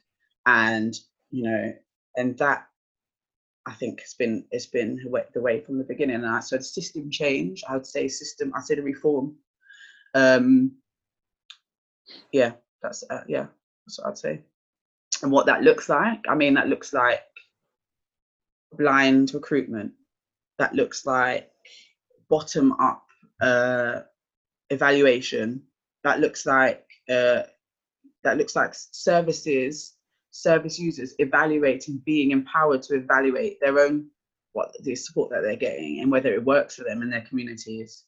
and 0.46 0.96
you 1.32 1.44
know 1.44 1.74
and 2.18 2.38
that 2.38 2.68
I 3.66 3.74
think 3.74 4.02
it's 4.02 4.14
been 4.14 4.46
it's 4.52 4.68
been 4.68 5.00
the 5.34 5.42
way, 5.42 5.60
from 5.62 5.78
the 5.78 5.84
beginning. 5.84 6.18
And 6.18 6.28
I 6.28 6.40
said 6.40 6.64
system 6.64 7.10
change. 7.10 7.64
I 7.68 7.74
would 7.74 7.88
say 7.88 8.08
system. 8.08 8.54
I 8.56 8.62
said 8.62 8.84
reform. 8.84 9.36
Um, 10.14 10.74
yeah, 12.32 12.54
that's 12.82 13.04
uh, 13.10 13.24
yeah, 13.28 13.48
that's 13.86 14.00
what 14.00 14.10
I'd 14.10 14.18
say. 14.18 14.42
And 15.26 15.32
what 15.32 15.48
that 15.48 15.64
looks 15.64 15.90
like, 15.90 16.24
I 16.30 16.36
mean, 16.36 16.54
that 16.54 16.70
looks 16.70 16.94
like 16.94 17.24
blind 18.78 19.34
recruitment. 19.34 19.94
That 20.60 20.76
looks 20.76 21.04
like 21.08 21.50
bottom 22.30 22.74
up 22.74 23.08
uh, 23.42 24.02
evaluation. 24.70 25.64
That 26.04 26.20
looks 26.20 26.46
like 26.46 26.86
uh, 27.10 27.42
that 28.24 28.38
looks 28.38 28.56
like 28.56 28.76
services 28.76 29.96
service 30.30 30.78
users 30.78 31.16
evaluating, 31.18 32.04
being 32.06 32.30
empowered 32.30 32.84
to 32.84 32.94
evaluate 32.94 33.60
their 33.60 33.80
own 33.80 34.06
what 34.54 34.76
the 34.84 34.94
support 34.94 35.32
that 35.32 35.42
they're 35.42 35.56
getting 35.56 36.02
and 36.02 36.12
whether 36.12 36.32
it 36.36 36.46
works 36.46 36.76
for 36.76 36.84
them 36.84 37.02
in 37.02 37.10
their 37.10 37.26
communities, 37.28 38.04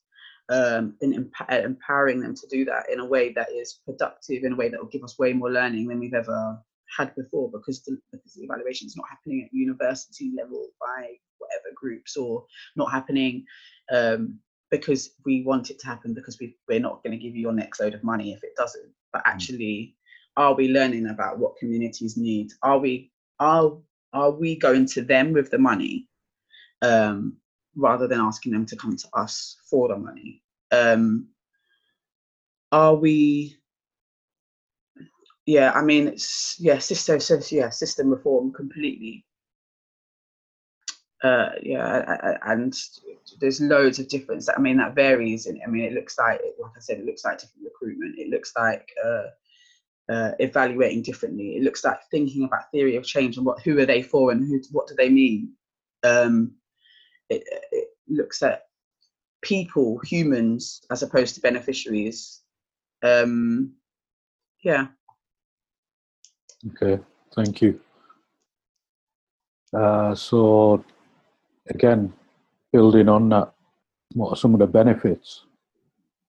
um, 0.50 0.96
and 1.02 1.16
emp- 1.16 1.50
empowering 1.50 2.20
them 2.20 2.36
to 2.36 2.46
do 2.48 2.64
that 2.66 2.92
in 2.92 3.00
a 3.00 3.06
way 3.06 3.34
that 3.34 3.52
is 3.52 3.80
productive, 3.86 4.44
in 4.44 4.54
a 4.54 4.56
way 4.56 4.70
that 4.70 4.80
will 4.80 4.88
give 4.90 5.04
us 5.04 5.18
way 5.18 5.34
more 5.34 5.50
learning 5.50 5.88
than 5.88 6.00
we've 6.00 6.14
ever 6.14 6.62
had 6.96 7.16
before, 7.16 7.50
because 7.52 7.84
the, 7.84 7.98
because 8.12 8.34
the 8.34 8.44
evaluation 8.44 8.88
is 8.88 8.96
not 8.96 9.08
happening 9.10 9.44
at 9.44 9.54
university 9.54 10.32
level 10.38 10.70
by 10.80 11.14
whatever 11.38 11.74
groups 11.76 12.18
or 12.18 12.46
not 12.76 12.92
happening. 12.92 13.46
Um, 13.92 14.40
because 14.70 15.12
we 15.26 15.44
want 15.44 15.70
it 15.70 15.80
to 15.80 15.88
happen 15.88 16.14
because 16.14 16.38
we, 16.42 16.58
we're 16.68 16.80
not 16.80 17.02
going 17.02 17.18
to 17.18 17.18
give 17.18 17.34
you 17.34 17.42
your 17.42 17.54
next 17.54 17.80
load 17.80 17.94
of 17.94 18.04
money 18.04 18.34
if 18.34 18.44
it 18.44 18.52
doesn't. 18.58 18.92
But 19.14 19.22
actually 19.26 19.96
are 20.38 20.54
we 20.54 20.70
learning 20.70 21.08
about 21.08 21.40
what 21.40 21.58
communities 21.58 22.16
need? 22.16 22.52
Are 22.62 22.78
we 22.78 23.12
are 23.40 23.76
are 24.14 24.32
we 24.32 24.56
going 24.56 24.86
to 24.86 25.02
them 25.02 25.34
with 25.34 25.50
the 25.50 25.58
money 25.58 26.08
um, 26.84 27.38
rather 27.76 28.08
than 28.08 28.22
asking 28.22 28.54
them 28.54 28.66
to 28.68 28.76
come 28.76 28.96
to 28.96 29.08
us 29.14 29.58
for 29.70 29.88
the 29.90 29.98
money? 29.98 30.44
Um, 30.72 31.30
are 32.72 32.96
we 32.96 33.58
yeah 35.48 35.72
i 35.74 35.82
mean 35.82 36.08
it's 36.08 36.56
yeah 36.60 36.78
system 36.78 37.20
yeah 37.50 37.70
system 37.70 38.10
reform 38.10 38.54
completely 38.54 39.26
uh 41.24 41.50
yeah 41.64 42.38
and 42.46 42.76
there's 43.40 43.60
loads 43.60 43.98
of 43.98 44.08
difference 44.08 44.48
i 44.56 44.60
mean 44.60 44.78
that 44.78 44.94
varies 44.94 45.48
and 45.48 45.60
i 45.66 45.70
mean 45.70 45.84
it 45.84 45.94
looks 45.94 46.20
like 46.20 46.40
like 46.62 46.72
i 46.78 46.80
said 46.80 47.00
it 47.00 47.06
looks 47.06 47.26
like 47.26 47.40
different 47.40 47.64
recruitment 47.66 48.20
it 48.20 48.30
looks 48.30 48.54
like 48.56 48.88
uh 49.04 49.24
uh, 50.10 50.32
evaluating 50.40 51.02
differently. 51.02 51.58
It 51.58 51.64
looks 51.64 51.84
like 51.84 52.00
thinking 52.10 52.46
about 52.46 52.72
theory 52.72 52.96
of 52.96 53.04
change 53.04 53.38
and 53.38 53.46
what 53.46 53.62
who 53.62 53.78
are 53.80 53.86
they 53.86 54.02
for 54.02 54.32
and 54.32 54.48
who 54.48 54.62
what 54.72 54.88
do 54.88 54.96
they 54.96 55.10
mean. 55.10 55.54
Um, 56.04 56.54
it, 57.30 57.44
it 57.72 57.90
looks 58.08 58.42
at 58.42 58.64
people, 59.42 60.00
humans, 60.00 60.82
as 60.92 61.04
opposed 61.04 61.36
to 61.36 61.42
beneficiaries. 61.42 62.42
Um, 63.04 63.74
yeah. 64.64 64.88
Okay, 66.70 67.02
thank 67.36 67.62
you. 67.62 67.80
Uh, 69.74 70.16
so, 70.16 70.84
again, 71.70 72.14
building 72.72 73.10
on 73.10 73.30
that, 73.30 73.54
what 74.14 74.30
are 74.30 74.36
some 74.36 74.54
of 74.54 74.60
the 74.60 74.68
benefits 74.68 75.46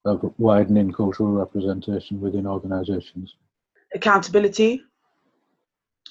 of 0.05 0.33
widening 0.39 0.93
cultural 0.93 1.31
representation 1.31 2.21
within 2.21 2.47
organisations? 2.47 3.37
Accountability. 3.95 4.83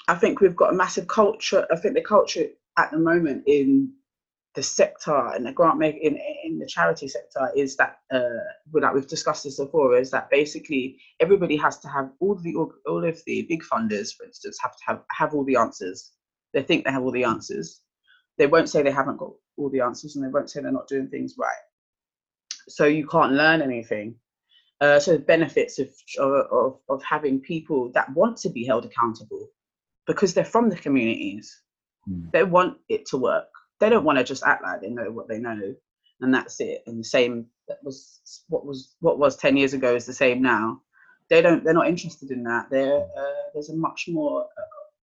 I 0.07 0.15
think 0.15 0.39
we've 0.39 0.55
got 0.55 0.73
a 0.73 0.75
massive 0.75 1.07
culture. 1.07 1.67
I 1.71 1.75
think 1.75 1.95
the 1.95 2.01
culture 2.01 2.47
at 2.77 2.91
the 2.91 2.97
moment 2.97 3.43
in 3.47 3.91
the 4.57 4.63
sector 4.63 5.15
and 5.35 5.45
the 5.45 5.51
grant 5.51 5.77
make 5.77 5.97
in, 6.01 6.19
in 6.43 6.57
the 6.57 6.65
charity 6.65 7.07
sector 7.07 7.51
is 7.55 7.75
that 7.75 7.99
uh 8.11 8.41
like 8.73 8.91
we've 8.91 9.07
discussed 9.07 9.43
this 9.43 9.59
before 9.59 9.95
is 9.95 10.09
that 10.09 10.31
basically 10.31 10.97
everybody 11.19 11.55
has 11.55 11.77
to 11.77 11.87
have 11.87 12.09
all 12.19 12.33
the 12.35 12.55
all 12.55 13.05
of 13.05 13.21
the 13.27 13.43
big 13.43 13.61
funders 13.61 14.15
for 14.15 14.25
instance 14.25 14.57
have 14.59 14.71
to 14.71 14.83
have 14.87 15.03
have 15.11 15.35
all 15.35 15.45
the 15.45 15.55
answers. 15.55 16.11
They 16.53 16.63
think 16.63 16.85
they 16.85 16.91
have 16.91 17.03
all 17.03 17.11
the 17.11 17.23
answers. 17.23 17.81
They 18.39 18.47
won't 18.47 18.67
say 18.67 18.81
they 18.81 18.89
haven't 18.91 19.17
got 19.17 19.33
all 19.57 19.69
the 19.69 19.81
answers 19.81 20.15
and 20.15 20.25
they 20.25 20.29
won't 20.29 20.49
say 20.49 20.61
they're 20.61 20.71
not 20.71 20.87
doing 20.87 21.07
things 21.07 21.35
right. 21.37 21.63
So 22.67 22.85
you 22.85 23.05
can't 23.05 23.33
learn 23.33 23.61
anything. 23.61 24.15
Uh, 24.81 24.99
so 24.99 25.13
the 25.13 25.19
benefits 25.19 25.77
of, 25.77 25.89
of 26.19 26.79
of 26.89 27.03
having 27.03 27.39
people 27.41 27.91
that 27.93 28.11
want 28.15 28.37
to 28.37 28.49
be 28.49 28.65
held 28.65 28.85
accountable 28.85 29.49
because 30.07 30.33
they're 30.33 30.43
from 30.55 30.69
the 30.69 30.77
communities 30.77 31.61
Hmm. 32.07 32.29
they 32.31 32.43
want 32.43 32.77
it 32.87 33.05
to 33.07 33.17
work 33.17 33.49
they 33.79 33.89
don't 33.89 34.05
want 34.05 34.17
to 34.17 34.23
just 34.23 34.43
act 34.43 34.63
like 34.63 34.81
they 34.81 34.89
know 34.89 35.11
what 35.11 35.27
they 35.27 35.39
know 35.39 35.75
and 36.21 36.33
that's 36.33 36.59
it. 36.59 36.83
And 36.87 36.99
the 36.99 37.03
same 37.03 37.47
that 37.67 37.77
was 37.83 38.21
what 38.49 38.65
was 38.65 38.95
what 38.99 39.19
was 39.19 39.37
10 39.37 39.57
years 39.57 39.73
ago 39.73 39.95
is 39.95 40.05
the 40.05 40.13
same 40.13 40.41
now. 40.41 40.81
They 41.29 41.41
don't 41.41 41.63
they're 41.63 41.73
not 41.73 41.87
interested 41.87 42.31
in 42.31 42.43
that. 42.43 42.69
There 42.69 43.01
uh, 43.01 43.49
there's 43.53 43.69
a 43.69 43.75
much 43.75 44.05
more 44.09 44.43
uh, 44.43 44.61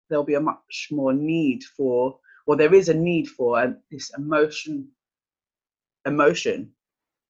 there'll 0.09 0.25
be 0.25 0.35
a 0.35 0.40
much 0.40 0.88
more 0.90 1.12
need 1.12 1.64
for 1.64 2.19
or 2.47 2.57
there 2.57 2.75
is 2.75 2.88
a 2.88 2.95
need 2.95 3.28
for 3.28 3.59
uh, 3.59 3.73
this 3.90 4.11
emotion 4.16 4.88
emotion 6.07 6.73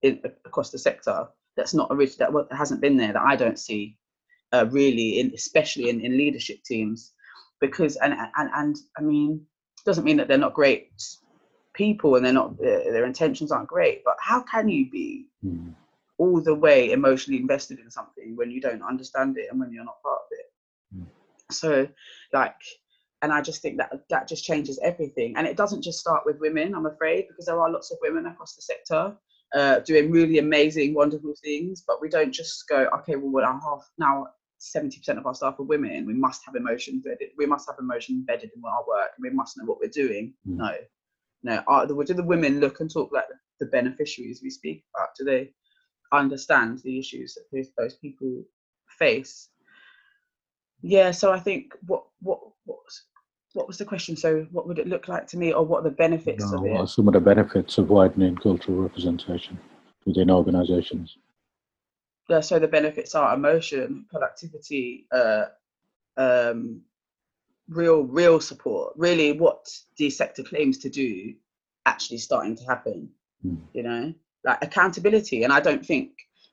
in, 0.03 0.21
across 0.45 0.71
the 0.71 0.79
sector 0.79 1.29
that's 1.57 1.75
not 1.75 1.91
orig- 1.91 2.17
that 2.19 2.33
wa- 2.33 2.47
hasn't 2.51 2.81
been 2.81 2.97
there 2.97 3.13
that 3.13 3.23
i 3.23 3.37
don't 3.37 3.59
see 3.59 3.99
uh, 4.53 4.67
really 4.71 5.21
in 5.21 5.33
especially 5.35 5.89
in, 5.91 6.01
in 6.01 6.17
leadership 6.17 6.63
teams. 6.65 7.13
Because 7.61 7.97
and 7.97 8.15
and 8.15 8.51
and 8.55 8.77
i 8.99 9.03
mean 9.03 9.47
doesn't 9.87 10.05
mean 10.05 10.17
that 10.19 10.29
they're 10.29 10.39
not 10.39 10.55
great 10.55 10.91
people 11.75 12.17
and 12.17 12.25
they're 12.25 12.33
not 12.33 12.57
their 12.59 13.05
intentions 13.07 13.51
aren't 13.53 13.69
great 13.69 14.03
but 14.05 14.17
how 14.21 14.41
can 14.43 14.69
you 14.69 14.91
be 14.91 15.27
Hmm. 15.43 15.71
all 16.19 16.41
the 16.41 16.55
way 16.55 16.93
emotionally 16.93 17.41
invested 17.41 17.79
in 17.81 17.91
something 17.91 18.37
when 18.37 18.51
you 18.51 18.61
don't 18.61 18.83
understand 18.83 19.37
it 19.39 19.49
and 19.51 19.59
when 19.59 19.73
you're 19.73 19.85
not 19.85 20.03
part 20.03 20.21
of 20.21 20.29
it 20.31 20.47
Mm. 20.95 21.07
so 21.51 21.89
like 22.33 22.55
and 23.23 23.33
i 23.33 23.41
just 23.41 23.63
think 23.63 23.79
that 23.79 23.91
that 24.11 24.29
just 24.29 24.45
changes 24.45 24.79
everything 24.83 25.35
and 25.37 25.47
it 25.47 25.57
doesn't 25.57 25.83
just 25.83 25.99
start 26.01 26.23
with 26.27 26.39
women 26.39 26.75
i'm 26.75 26.87
afraid 26.87 27.27
because 27.29 27.47
there 27.47 27.59
are 27.59 27.71
lots 27.71 27.91
of 27.91 27.99
women 28.03 28.27
across 28.27 28.55
the 28.55 28.63
sector 28.63 29.17
uh, 29.55 29.81
doing 29.81 30.11
really 30.11 30.39
amazing 30.39 30.93
wonderful 30.95 31.35
things 31.43 31.83
but 31.87 32.01
we 32.03 32.09
don't 32.09 32.33
just 32.33 32.69
go 32.69 32.89
okay 32.97 33.17
well 33.17 33.31
we're 33.31 33.45
half 33.45 33.89
now 33.99 34.27
70% 34.61 35.19
of 35.19 35.27
our 35.27 35.35
staff 35.35 35.59
are 35.59 35.65
women, 35.65 36.07
we 36.07 36.15
must 36.15 36.43
have 36.47 36.55
emotion 36.55 36.95
embedded. 36.95 37.31
We 37.37 37.47
must 37.47 37.69
have 37.69 37.75
emotion 37.81 38.15
embedded 38.15 38.51
in 38.55 38.63
our 38.65 38.85
work, 38.87 39.09
and 39.17 39.23
we 39.29 39.31
must 39.31 39.59
know 39.59 39.65
what 39.65 39.81
we're 39.81 39.89
doing. 40.07 40.35
Mm. 40.49 40.59
No, 40.59 40.71
no. 41.43 41.63
Are, 41.67 41.87
do 41.87 42.03
the 42.05 42.23
women 42.23 42.61
look 42.61 42.81
and 42.81 42.91
talk 42.91 43.11
like 43.13 43.25
the 43.61 43.67
beneficiaries 43.67 44.41
we 44.43 44.51
speak 44.51 44.85
about? 44.95 45.11
Do 45.19 45.25
they 45.25 45.53
understand 46.13 46.81
the 46.81 46.99
issues 46.99 47.35
that 47.35 47.45
those, 47.53 47.69
those 47.77 47.95
people 47.95 48.45
face? 48.99 49.49
Yeah. 50.83 51.11
So 51.11 51.33
I 51.33 51.41
think 51.41 51.73
what 51.87 52.05
what 52.21 52.41
what 52.65 52.79
what 53.55 53.67
was 53.67 53.79
the 53.79 53.85
question? 53.85 54.17
So 54.17 54.47
what 54.53 54.67
would 54.67 54.79
it 54.79 54.89
look 54.89 55.09
like 55.09 55.27
to 55.29 55.37
me, 55.37 55.53
or 55.53 55.65
what 55.65 55.81
are 55.81 55.91
the 55.91 55.97
benefits 55.97 56.51
No, 56.51 56.59
of 56.59 56.63
what 56.63 56.71
it? 56.71 56.81
are 56.81 56.87
some 56.87 57.09
of 57.09 57.15
the 57.15 57.21
benefits 57.21 57.79
of 57.79 57.91
widening 57.91 58.37
cultural 58.37 58.79
representation 58.79 59.59
within 60.07 60.31
organisations? 60.31 61.19
Yeah, 62.29 62.41
so 62.41 62.59
the 62.59 62.69
benefits 62.69 63.15
are 63.15 63.35
emotion, 63.35 64.07
productivity, 64.11 65.07
uh, 65.13 65.47
um, 66.17 66.83
real, 67.73 68.03
real 68.03 68.41
support. 68.41 68.95
Really, 68.97 69.33
what 69.33 69.69
the 69.97 70.11
sector 70.11 70.43
claims 70.43 70.79
to 70.79 70.91
do, 70.91 71.35
actually 71.87 72.19
starting 72.19 72.57
to 72.57 72.65
happen. 72.65 73.09
Mm. 73.45 73.59
You 73.73 73.83
know, 73.83 74.15
like 74.45 74.63
accountability. 74.63 75.45
And 75.45 75.53
I 75.53 75.61
don't 75.61 75.85
think 75.85 76.11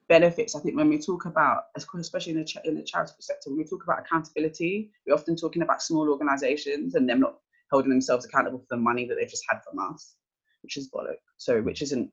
benefits. 0.08 0.56
I 0.56 0.60
think 0.60 0.76
when 0.76 0.90
we 0.90 1.00
talk 1.00 1.26
about, 1.26 1.66
especially 1.76 2.34
in 2.34 2.40
the 2.44 2.62
in 2.66 2.76
the 2.76 2.84
charitable 2.84 3.22
sector, 3.22 3.50
when 3.50 3.60
we 3.60 3.66
talk 3.66 3.84
about 3.84 4.00
accountability, 4.00 4.92
we're 5.06 5.14
often 5.14 5.36
talking 5.36 5.62
about 5.62 5.82
small 5.82 6.10
organisations 6.10 6.96
and 6.96 7.08
them 7.08 7.20
not 7.20 7.36
holding 7.72 7.92
themselves 7.92 8.26
accountable 8.26 8.60
for 8.60 8.66
the 8.72 8.78
money 8.78 9.06
that 9.06 9.16
they've 9.16 9.30
just 9.30 9.46
had 9.50 9.60
from 9.64 9.80
us, 9.80 10.16
which 10.64 10.76
is 10.78 10.90
bollock. 10.90 11.22
So, 11.38 11.62
which 11.62 11.82
isn't 11.82 12.12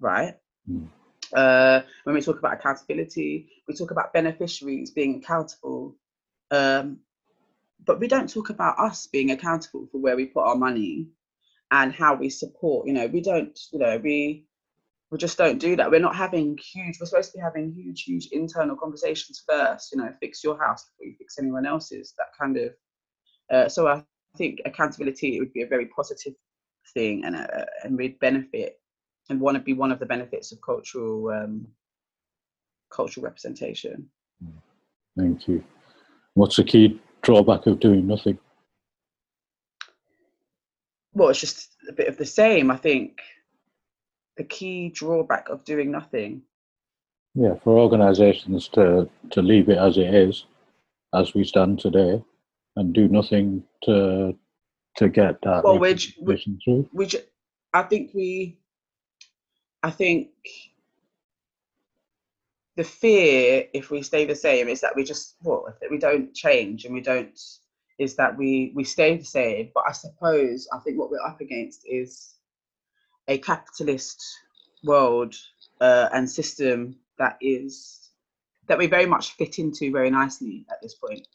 right. 0.00 0.36
Mm. 0.70 0.88
Uh, 1.34 1.82
when 2.04 2.14
we 2.14 2.22
talk 2.22 2.38
about 2.38 2.54
accountability, 2.54 3.50
we 3.66 3.74
talk 3.74 3.90
about 3.90 4.12
beneficiaries 4.12 4.92
being 4.92 5.16
accountable, 5.16 5.96
um, 6.52 6.98
but 7.84 8.00
we 8.00 8.08
don't 8.08 8.32
talk 8.32 8.50
about 8.50 8.78
us 8.78 9.06
being 9.06 9.30
accountable 9.30 9.88
for 9.90 9.98
where 9.98 10.16
we 10.16 10.26
put 10.26 10.44
our 10.44 10.56
money 10.56 11.06
and 11.70 11.92
how 11.92 12.14
we 12.14 12.28
support. 12.28 12.86
You 12.86 12.94
know, 12.94 13.06
we 13.06 13.20
don't. 13.20 13.58
You 13.72 13.78
know, 13.78 14.00
we 14.02 14.46
we 15.10 15.18
just 15.18 15.38
don't 15.38 15.58
do 15.58 15.76
that. 15.76 15.90
We're 15.90 16.00
not 16.00 16.16
having 16.16 16.58
huge. 16.58 16.98
We're 17.00 17.06
supposed 17.06 17.32
to 17.32 17.38
be 17.38 17.42
having 17.42 17.72
huge, 17.72 18.02
huge 18.02 18.28
internal 18.32 18.76
conversations 18.76 19.42
first. 19.48 19.92
You 19.92 19.98
know, 19.98 20.12
fix 20.20 20.42
your 20.42 20.58
house 20.58 20.84
before 20.84 21.06
you 21.06 21.14
fix 21.18 21.38
anyone 21.38 21.66
else's. 21.66 22.14
That 22.18 22.28
kind 22.38 22.56
of. 22.56 22.72
Uh, 23.52 23.68
so 23.68 23.86
I 23.88 24.02
think 24.36 24.60
accountability 24.64 25.38
would 25.38 25.52
be 25.52 25.62
a 25.62 25.68
very 25.68 25.86
positive 25.86 26.34
thing, 26.94 27.24
and 27.24 27.36
uh, 27.36 27.64
and 27.84 27.96
we'd 27.96 28.18
benefit 28.20 28.80
and 29.28 29.40
want 29.40 29.56
to 29.56 29.62
be 29.62 29.72
one 29.72 29.92
of 29.92 29.98
the 29.98 30.06
benefits 30.06 30.52
of 30.52 30.60
cultural 30.60 31.30
um, 31.30 31.66
cultural 32.90 33.24
representation. 33.24 34.08
Thank 35.16 35.48
you. 35.48 35.64
What's 36.34 36.56
the 36.56 36.64
key 36.64 37.00
drawback 37.26 37.66
of 37.66 37.80
doing 37.80 38.06
nothing? 38.06 38.38
Well, 41.12 41.28
it's 41.30 41.40
just 41.40 41.70
a 41.88 41.92
bit 41.92 42.06
of 42.08 42.16
the 42.16 42.24
same. 42.24 42.70
I 42.70 42.76
think 42.76 43.18
the 44.36 44.44
key 44.44 44.90
drawback 44.90 45.48
of 45.48 45.64
doing 45.64 45.90
nothing. 45.90 46.42
Yeah, 47.34 47.54
for 47.64 47.78
organisations 47.78 48.68
to, 48.68 49.10
to 49.30 49.42
leave 49.42 49.68
it 49.68 49.76
as 49.78 49.98
it 49.98 50.14
is, 50.14 50.46
as 51.14 51.34
we 51.34 51.42
stand 51.44 51.80
today, 51.80 52.22
and 52.76 52.94
do 52.94 53.08
nothing 53.08 53.62
to 53.84 54.36
to 54.96 55.10
get 55.10 55.36
that 55.42 55.62
Well, 55.62 55.78
we're 55.78 55.92
j- 55.92 56.14
we- 56.20 56.32
representation 56.32 56.58
through. 56.64 56.88
We, 56.94 57.04
ju- 57.06 57.18
I 57.74 57.82
think 57.82 58.12
we, 58.14 58.56
I 59.82 59.90
think 59.90 60.28
the 62.76 62.84
fear, 62.84 63.66
if 63.72 63.90
we 63.90 64.02
stay 64.02 64.26
the 64.26 64.34
same, 64.34 64.68
is 64.68 64.80
that 64.82 64.94
we 64.94 65.04
just 65.04 65.36
what 65.42 65.80
that 65.80 65.90
we 65.90 65.98
don't 65.98 66.34
change 66.34 66.84
and 66.84 66.94
we 66.94 67.00
don't 67.00 67.38
is 67.98 68.14
that 68.16 68.36
we 68.36 68.72
we 68.74 68.84
stay 68.84 69.16
the 69.16 69.24
same. 69.24 69.70
But 69.74 69.84
I 69.88 69.92
suppose 69.92 70.68
I 70.72 70.78
think 70.80 70.98
what 70.98 71.10
we're 71.10 71.26
up 71.26 71.40
against 71.40 71.82
is 71.86 72.34
a 73.28 73.38
capitalist 73.38 74.22
world 74.84 75.34
uh, 75.80 76.08
and 76.12 76.30
system 76.30 76.96
that 77.18 77.36
is 77.40 78.10
that 78.68 78.78
we 78.78 78.86
very 78.86 79.06
much 79.06 79.32
fit 79.32 79.58
into 79.58 79.92
very 79.92 80.10
nicely 80.10 80.66
at 80.70 80.80
this 80.82 80.94
point. 80.94 81.26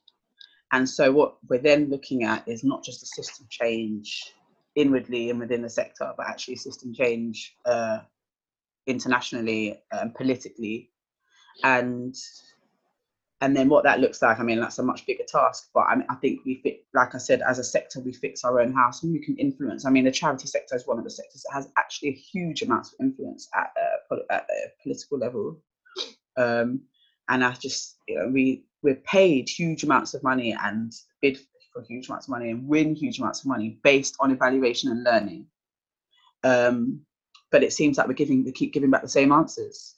And 0.73 0.87
so 0.87 1.11
what 1.11 1.37
we're 1.49 1.59
then 1.59 1.89
looking 1.89 2.23
at 2.23 2.47
is 2.47 2.63
not 2.63 2.83
just 2.83 3.03
a 3.03 3.05
system 3.05 3.45
change 3.49 4.33
inwardly 4.75 5.29
and 5.29 5.39
within 5.39 5.61
the 5.61 5.69
sector, 5.69 6.13
but 6.15 6.27
actually 6.27 6.55
system 6.55 6.93
change 6.93 7.55
uh, 7.65 7.99
internationally 8.87 9.81
and 9.91 10.13
politically. 10.15 10.90
And 11.63 12.15
and 13.41 13.57
then 13.57 13.69
what 13.69 13.83
that 13.85 13.99
looks 13.99 14.21
like, 14.21 14.39
I 14.39 14.43
mean, 14.43 14.59
that's 14.59 14.77
a 14.77 14.83
much 14.83 15.05
bigger 15.07 15.23
task. 15.27 15.69
But 15.73 15.85
I, 15.89 15.95
mean, 15.95 16.05
I 16.09 16.15
think 16.15 16.41
we 16.45 16.61
fit, 16.61 16.85
like 16.93 17.15
I 17.15 17.17
said, 17.17 17.41
as 17.41 17.57
a 17.57 17.63
sector, 17.63 17.99
we 17.99 18.13
fix 18.13 18.43
our 18.43 18.61
own 18.61 18.71
house 18.71 19.01
and 19.01 19.11
we 19.11 19.19
can 19.19 19.35
influence. 19.37 19.83
I 19.83 19.89
mean, 19.89 20.05
the 20.05 20.11
charity 20.11 20.45
sector 20.45 20.75
is 20.75 20.85
one 20.85 20.99
of 20.99 21.03
the 21.03 21.09
sectors 21.09 21.43
that 21.43 21.55
has 21.55 21.67
actually 21.75 22.09
a 22.09 22.13
huge 22.13 22.61
amount 22.61 22.87
of 22.87 22.93
influence 22.99 23.49
at 23.55 23.73
a, 23.75 24.15
at 24.31 24.43
a 24.43 24.83
political 24.83 25.17
level. 25.17 25.59
Um, 26.37 26.81
and 27.29 27.43
I 27.43 27.53
just, 27.53 27.97
you 28.07 28.19
know, 28.19 28.27
we 28.27 28.63
we're 28.83 28.95
paid 28.95 29.49
huge 29.49 29.83
amounts 29.83 30.13
of 30.13 30.21
money 30.21 30.55
and 30.63 30.93
bid 31.21 31.39
for 31.73 31.81
huge 31.81 32.09
amounts 32.09 32.27
of 32.27 32.31
money 32.31 32.51
and 32.51 32.67
win 32.67 32.95
huge 32.95 33.19
amounts 33.19 33.39
of 33.39 33.47
money 33.47 33.79
based 33.83 34.15
on 34.19 34.31
evaluation 34.31 34.91
and 34.91 35.03
learning. 35.03 35.47
Um, 36.43 37.01
but 37.51 37.63
it 37.63 37.73
seems 37.73 37.97
like 37.97 38.07
we're 38.07 38.13
giving, 38.13 38.43
we 38.43 38.51
keep 38.51 38.73
giving 38.73 38.91
back 38.91 39.01
the 39.01 39.09
same 39.09 39.31
answers 39.31 39.95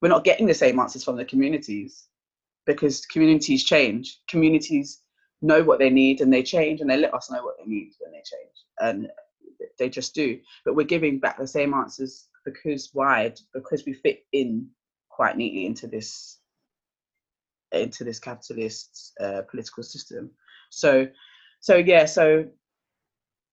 we're 0.00 0.08
not 0.08 0.24
getting 0.24 0.46
the 0.46 0.54
same 0.54 0.78
answers 0.78 1.04
from 1.04 1.16
the 1.16 1.24
communities 1.24 2.06
because 2.66 3.04
communities 3.06 3.64
change. 3.64 4.20
Communities 4.28 5.02
know 5.42 5.62
what 5.62 5.78
they 5.78 5.90
need 5.90 6.20
and 6.20 6.32
they 6.32 6.42
change 6.42 6.80
and 6.80 6.90
they 6.90 6.96
let 6.96 7.14
us 7.14 7.30
know 7.30 7.42
what 7.42 7.56
they 7.58 7.70
need 7.70 7.92
when 8.00 8.12
they 8.12 8.18
change. 8.18 8.56
And 8.80 9.10
they 9.78 9.88
just 9.88 10.14
do. 10.14 10.38
But 10.64 10.74
we're 10.74 10.86
giving 10.86 11.18
back 11.18 11.38
the 11.38 11.46
same 11.46 11.74
answers 11.74 12.28
because 12.44 12.90
why? 12.92 13.34
Because 13.52 13.84
we 13.84 13.94
fit 13.94 14.24
in 14.32 14.68
quite 15.08 15.36
neatly 15.36 15.66
into 15.66 15.86
this 15.86 16.38
into 17.72 18.02
this 18.02 18.18
capitalist 18.18 19.12
uh, 19.20 19.42
political 19.50 19.82
system. 19.82 20.30
So 20.70 21.08
so 21.60 21.76
yeah, 21.76 22.06
so 22.06 22.46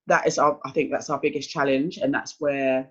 that 0.08 0.26
is 0.26 0.38
our 0.38 0.60
I 0.66 0.72
think 0.72 0.92
that's 0.92 1.10
our 1.10 1.20
biggest 1.20 1.50
challenge 1.50 1.98
and 1.98 2.14
that's 2.14 2.36
where 2.40 2.90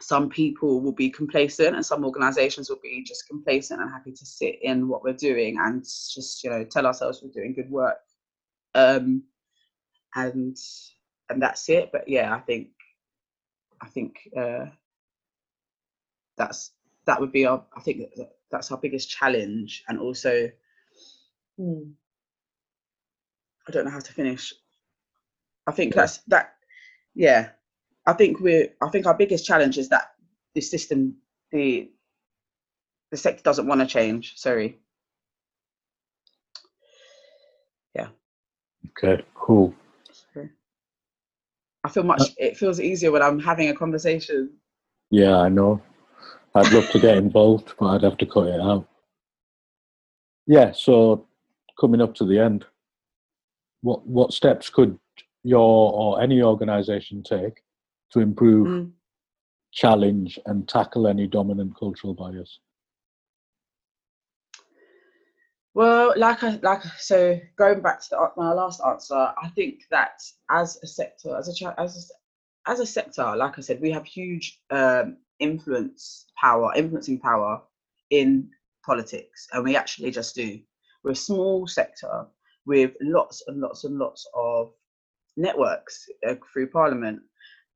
some 0.00 0.28
people 0.28 0.80
will 0.80 0.92
be 0.92 1.10
complacent 1.10 1.74
and 1.74 1.84
some 1.84 2.04
organizations 2.04 2.68
will 2.68 2.78
be 2.82 3.02
just 3.02 3.26
complacent 3.26 3.80
and 3.80 3.90
happy 3.90 4.12
to 4.12 4.24
sit 4.24 4.58
in 4.62 4.88
what 4.88 5.02
we're 5.02 5.12
doing 5.12 5.58
and 5.58 5.82
just 5.82 6.44
you 6.44 6.50
know 6.50 6.64
tell 6.64 6.86
ourselves 6.86 7.20
we're 7.22 7.30
doing 7.30 7.52
good 7.52 7.70
work. 7.70 7.98
Um 8.74 9.24
and 10.14 10.56
and 11.28 11.42
that's 11.42 11.68
it. 11.68 11.90
But 11.92 12.08
yeah 12.08 12.34
i 12.34 12.40
think 12.40 12.68
i 13.80 13.88
think 13.88 14.28
uh 14.36 14.66
that's 16.36 16.72
that 17.06 17.20
would 17.20 17.32
be 17.32 17.46
our 17.46 17.64
i 17.76 17.80
think 17.80 18.02
that's 18.50 18.70
our 18.70 18.78
biggest 18.78 19.10
challenge. 19.10 19.84
And 19.88 19.98
also 19.98 20.50
hmm, 21.58 21.82
i 23.66 23.72
don't 23.72 23.84
know 23.84 23.90
how 23.90 24.00
to 24.00 24.12
finish. 24.12 24.54
I 25.66 25.72
think 25.72 25.92
that's 25.94 26.18
that 26.28 26.54
yeah 27.14 27.50
I 28.08 28.14
think 28.14 28.40
we're. 28.40 28.70
I 28.80 28.88
think 28.88 29.04
our 29.04 29.12
biggest 29.12 29.44
challenge 29.44 29.76
is 29.76 29.90
that 29.90 30.12
the 30.54 30.62
system, 30.62 31.16
the 31.52 31.90
the 33.10 33.18
sector 33.18 33.42
doesn't 33.42 33.66
want 33.66 33.82
to 33.82 33.86
change. 33.86 34.32
Sorry. 34.36 34.78
Yeah. 37.94 38.08
Okay, 38.88 39.22
cool. 39.34 39.74
Sorry. 40.32 40.48
I 41.84 41.90
feel 41.90 42.02
much. 42.02 42.22
Uh 42.22 42.34
it 42.38 42.56
feels 42.56 42.80
easier 42.80 43.12
when 43.12 43.20
I'm 43.20 43.38
having 43.38 43.68
a 43.68 43.74
conversation. 43.74 44.54
Yeah, 45.10 45.36
I 45.36 45.50
know. 45.50 45.82
I'd 46.54 46.72
love 46.72 46.88
to 46.92 46.98
get 46.98 47.18
involved, 47.18 47.74
but 47.78 47.88
I'd 47.88 48.04
have 48.04 48.16
to 48.18 48.26
cut 48.26 48.46
it 48.46 48.60
out. 48.60 48.88
Yeah, 50.46 50.72
so 50.72 51.26
coming 51.78 52.00
up 52.00 52.14
to 52.14 52.24
the 52.24 52.38
end, 52.38 52.64
what 53.82 54.06
what 54.06 54.32
steps 54.32 54.70
could 54.70 54.98
your 55.44 55.92
or 55.92 56.22
any 56.22 56.42
organisation 56.42 57.22
take 57.22 57.62
to 58.10 58.20
improve, 58.20 58.66
Mm. 58.66 58.92
challenge, 59.72 60.38
and 60.46 60.68
tackle 60.68 61.06
any 61.06 61.26
dominant 61.26 61.76
cultural 61.78 62.14
bias? 62.14 62.58
Well, 65.74 66.12
like 66.16 66.42
I 66.42 66.58
like 66.62 66.82
so 66.98 67.38
going 67.56 67.82
back 67.82 68.00
to 68.00 68.08
the, 68.10 68.32
my 68.36 68.52
last 68.52 68.80
answer, 68.84 69.14
I 69.14 69.48
think 69.54 69.82
that 69.90 70.20
as 70.50 70.78
a 70.82 70.86
sector, 70.86 71.36
as 71.36 71.48
a 71.48 71.80
as 71.80 72.10
a, 72.66 72.70
as 72.70 72.80
a 72.80 72.86
sector, 72.86 73.36
like 73.36 73.58
I 73.58 73.60
said, 73.60 73.80
we 73.80 73.92
have 73.92 74.04
huge 74.04 74.60
um, 74.70 75.18
influence 75.38 76.26
power, 76.40 76.72
influencing 76.74 77.20
power 77.20 77.62
in 78.10 78.50
politics, 78.84 79.46
and 79.52 79.62
we 79.62 79.76
actually 79.76 80.10
just 80.10 80.34
do. 80.34 80.58
We're 81.04 81.12
a 81.12 81.16
small 81.16 81.66
sector 81.68 82.26
with 82.66 82.92
lots 83.00 83.44
and 83.46 83.60
lots 83.60 83.84
and 83.84 83.98
lots 83.98 84.26
of 84.34 84.72
networks 85.36 86.08
uh, 86.26 86.34
through 86.52 86.70
Parliament. 86.70 87.20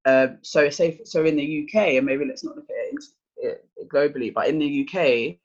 Um, 0.05 0.39
so, 0.43 0.69
say 0.71 1.01
so 1.05 1.25
in 1.25 1.37
the 1.37 1.65
UK, 1.65 1.95
and 1.95 2.07
maybe 2.07 2.25
let's 2.25 2.45
not 2.45 2.57
look 2.57 2.67
at 2.71 2.99
it, 3.37 3.65
globally, 3.89 4.33
but 4.33 4.49
in 4.49 4.59
the 4.59 4.89
UK, 4.89 5.37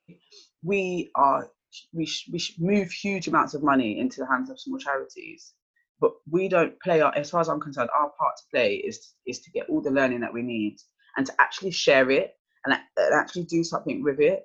we 0.63 1.11
are 1.15 1.49
we 1.93 2.09
we 2.31 2.41
move 2.57 2.91
huge 2.91 3.27
amounts 3.27 3.53
of 3.53 3.63
money 3.63 3.99
into 3.99 4.19
the 4.19 4.27
hands 4.27 4.49
of 4.49 4.59
small 4.59 4.79
charities, 4.79 5.53
but 5.99 6.11
we 6.29 6.47
don't 6.47 6.79
play 6.81 7.01
our. 7.01 7.15
As 7.15 7.29
far 7.29 7.41
as 7.41 7.49
I'm 7.49 7.59
concerned, 7.59 7.89
our 7.95 8.11
part 8.19 8.37
to 8.37 8.43
play 8.51 8.75
is 8.75 9.13
is 9.25 9.39
to 9.41 9.51
get 9.51 9.69
all 9.69 9.81
the 9.81 9.91
learning 9.91 10.21
that 10.21 10.33
we 10.33 10.41
need 10.41 10.77
and 11.17 11.25
to 11.25 11.33
actually 11.39 11.71
share 11.71 12.09
it 12.09 12.35
and, 12.65 12.73
and 12.97 13.13
actually 13.13 13.43
do 13.43 13.63
something 13.63 14.03
with 14.03 14.19
it. 14.19 14.43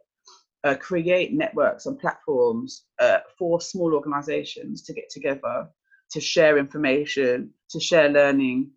Uh, 0.64 0.76
create 0.76 1.32
networks 1.32 1.86
and 1.86 1.98
platforms 1.98 2.84
uh, 3.00 3.18
for 3.36 3.60
small 3.60 3.94
organizations 3.94 4.82
to 4.82 4.92
get 4.92 5.10
together 5.10 5.68
to 6.08 6.20
share 6.20 6.56
information 6.56 7.50
to 7.68 7.80
share 7.80 8.08
learning 8.08 8.70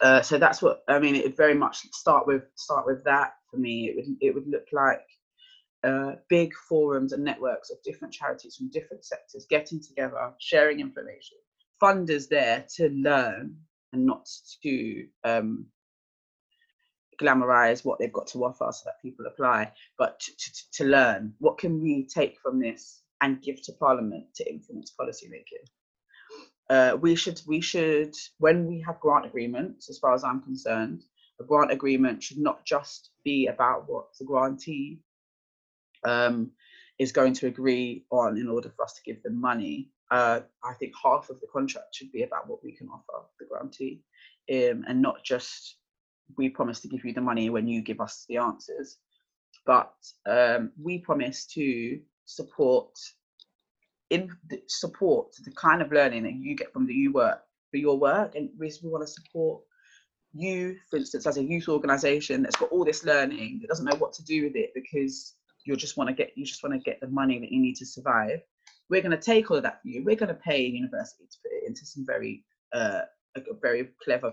uh, 0.00 0.22
so 0.22 0.38
that's 0.38 0.62
what 0.62 0.82
I 0.88 0.98
mean. 0.98 1.16
It 1.16 1.36
very 1.36 1.54
much 1.54 1.78
start 1.92 2.26
with 2.26 2.42
start 2.54 2.86
with 2.86 3.02
that 3.04 3.32
for 3.50 3.56
me. 3.56 3.88
It 3.88 3.96
would 3.96 4.16
it 4.20 4.34
would 4.34 4.46
look 4.46 4.66
like 4.72 5.04
uh, 5.84 6.12
big 6.28 6.54
forums 6.68 7.12
and 7.12 7.24
networks 7.24 7.70
of 7.70 7.82
different 7.84 8.14
charities 8.14 8.56
from 8.56 8.70
different 8.70 9.04
sectors 9.04 9.46
getting 9.48 9.80
together, 9.80 10.32
sharing 10.38 10.80
information. 10.80 11.38
Funders 11.82 12.28
there 12.28 12.64
to 12.76 12.88
learn 12.90 13.56
and 13.92 14.04
not 14.04 14.28
to 14.62 15.06
um, 15.24 15.66
glamorize 17.20 17.84
what 17.84 17.98
they've 17.98 18.12
got 18.12 18.26
to 18.28 18.44
offer 18.44 18.68
so 18.70 18.82
that 18.84 19.00
people 19.02 19.26
apply, 19.26 19.72
but 19.96 20.18
to, 20.20 20.32
to, 20.36 20.70
to 20.72 20.84
learn 20.84 21.32
what 21.38 21.58
can 21.58 21.80
we 21.80 22.06
take 22.06 22.36
from 22.42 22.60
this 22.60 23.02
and 23.20 23.42
give 23.42 23.60
to 23.62 23.72
Parliament 23.72 24.24
to 24.36 24.48
influence 24.48 24.90
policy 24.90 25.28
making 25.28 25.58
uh, 26.70 26.96
we 27.00 27.14
should 27.14 27.40
we 27.46 27.60
should 27.60 28.14
when 28.38 28.66
we 28.66 28.80
have 28.86 29.00
grant 29.00 29.26
agreements, 29.26 29.88
as 29.88 29.98
far 29.98 30.14
as 30.14 30.24
I'm 30.24 30.42
concerned, 30.42 31.02
a 31.40 31.44
grant 31.44 31.72
agreement 31.72 32.22
should 32.22 32.38
not 32.38 32.64
just 32.64 33.10
be 33.24 33.46
about 33.46 33.88
what 33.88 34.06
the 34.18 34.24
grantee 34.24 34.98
um, 36.04 36.50
is 36.98 37.12
going 37.12 37.32
to 37.34 37.46
agree 37.46 38.04
on 38.10 38.36
in 38.36 38.48
order 38.48 38.70
for 38.70 38.84
us 38.84 38.94
to 38.94 39.02
give 39.02 39.22
them 39.22 39.40
money. 39.40 39.90
Uh, 40.10 40.40
I 40.64 40.74
think 40.74 40.94
half 41.02 41.30
of 41.30 41.40
the 41.40 41.46
contract 41.52 41.94
should 41.94 42.12
be 42.12 42.22
about 42.22 42.48
what 42.48 42.64
we 42.64 42.72
can 42.72 42.88
offer 42.88 43.26
the 43.38 43.46
grantee, 43.46 44.02
um, 44.50 44.84
and 44.88 45.00
not 45.00 45.22
just 45.24 45.76
we 46.36 46.48
promise 46.48 46.80
to 46.80 46.88
give 46.88 47.04
you 47.04 47.12
the 47.14 47.20
money 47.20 47.48
when 47.50 47.66
you 47.66 47.80
give 47.80 48.00
us 48.00 48.24
the 48.28 48.36
answers, 48.36 48.98
but 49.64 49.94
um, 50.26 50.72
we 50.80 50.98
promise 50.98 51.46
to 51.46 52.00
support 52.26 52.90
in 54.10 54.30
support 54.68 55.32
to 55.32 55.42
the 55.42 55.52
kind 55.52 55.82
of 55.82 55.92
learning 55.92 56.22
that 56.22 56.34
you 56.34 56.54
get 56.54 56.72
from 56.72 56.86
the 56.86 56.94
you 56.94 57.12
work 57.12 57.40
for 57.70 57.76
your 57.76 57.98
work 57.98 58.34
and 58.34 58.48
we, 58.58 58.72
we 58.82 58.88
want 58.88 59.06
to 59.06 59.12
support 59.12 59.62
you 60.32 60.76
for 60.90 60.96
instance 60.96 61.26
as 61.26 61.36
a 61.36 61.42
youth 61.42 61.68
organization 61.68 62.42
that's 62.42 62.56
got 62.56 62.70
all 62.70 62.84
this 62.84 63.04
learning 63.04 63.58
that 63.60 63.68
doesn't 63.68 63.84
know 63.84 63.96
what 63.96 64.12
to 64.12 64.24
do 64.24 64.44
with 64.44 64.56
it 64.56 64.70
because 64.74 65.34
you 65.68 65.76
just 65.76 65.96
want 65.96 66.08
to 66.08 66.14
get 66.14 66.32
you 66.36 66.44
just 66.44 66.62
want 66.62 66.74
to 66.74 66.90
get 66.90 67.00
the 67.00 67.08
money 67.08 67.38
that 67.38 67.52
you 67.52 67.60
need 67.60 67.76
to 67.76 67.86
survive. 67.86 68.40
We're 68.88 69.02
going 69.02 69.18
to 69.18 69.18
take 69.18 69.50
all 69.50 69.58
of 69.58 69.62
that 69.64 69.82
for 69.82 69.88
you. 69.88 70.02
We're 70.02 70.16
going 70.16 70.34
to 70.34 70.34
pay 70.34 70.64
university 70.64 71.24
to 71.24 71.38
put 71.42 71.52
it 71.52 71.68
into 71.68 71.84
some 71.84 72.06
very 72.06 72.44
uh, 72.72 73.02
a, 73.36 73.40
very 73.60 73.90
clever 74.02 74.32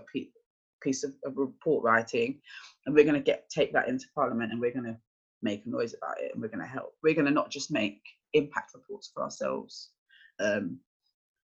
piece 0.82 1.04
of, 1.04 1.12
of 1.24 1.36
report 1.36 1.84
writing 1.84 2.40
and 2.84 2.94
we're 2.94 3.04
going 3.04 3.14
to 3.14 3.20
get 3.20 3.48
take 3.50 3.72
that 3.72 3.88
into 3.88 4.06
parliament 4.14 4.52
and 4.52 4.60
we're 4.60 4.72
going 4.72 4.84
to 4.84 4.96
make 5.42 5.62
a 5.66 5.68
noise 5.68 5.94
about 5.94 6.20
it 6.20 6.32
and 6.32 6.40
we're 6.40 6.48
going 6.48 6.60
to 6.60 6.66
help. 6.66 6.94
We're 7.02 7.14
going 7.14 7.26
to 7.26 7.30
not 7.30 7.50
just 7.50 7.70
make 7.70 8.00
impact 8.32 8.72
reports 8.74 9.10
for 9.12 9.22
ourselves 9.22 9.90
um, 10.40 10.78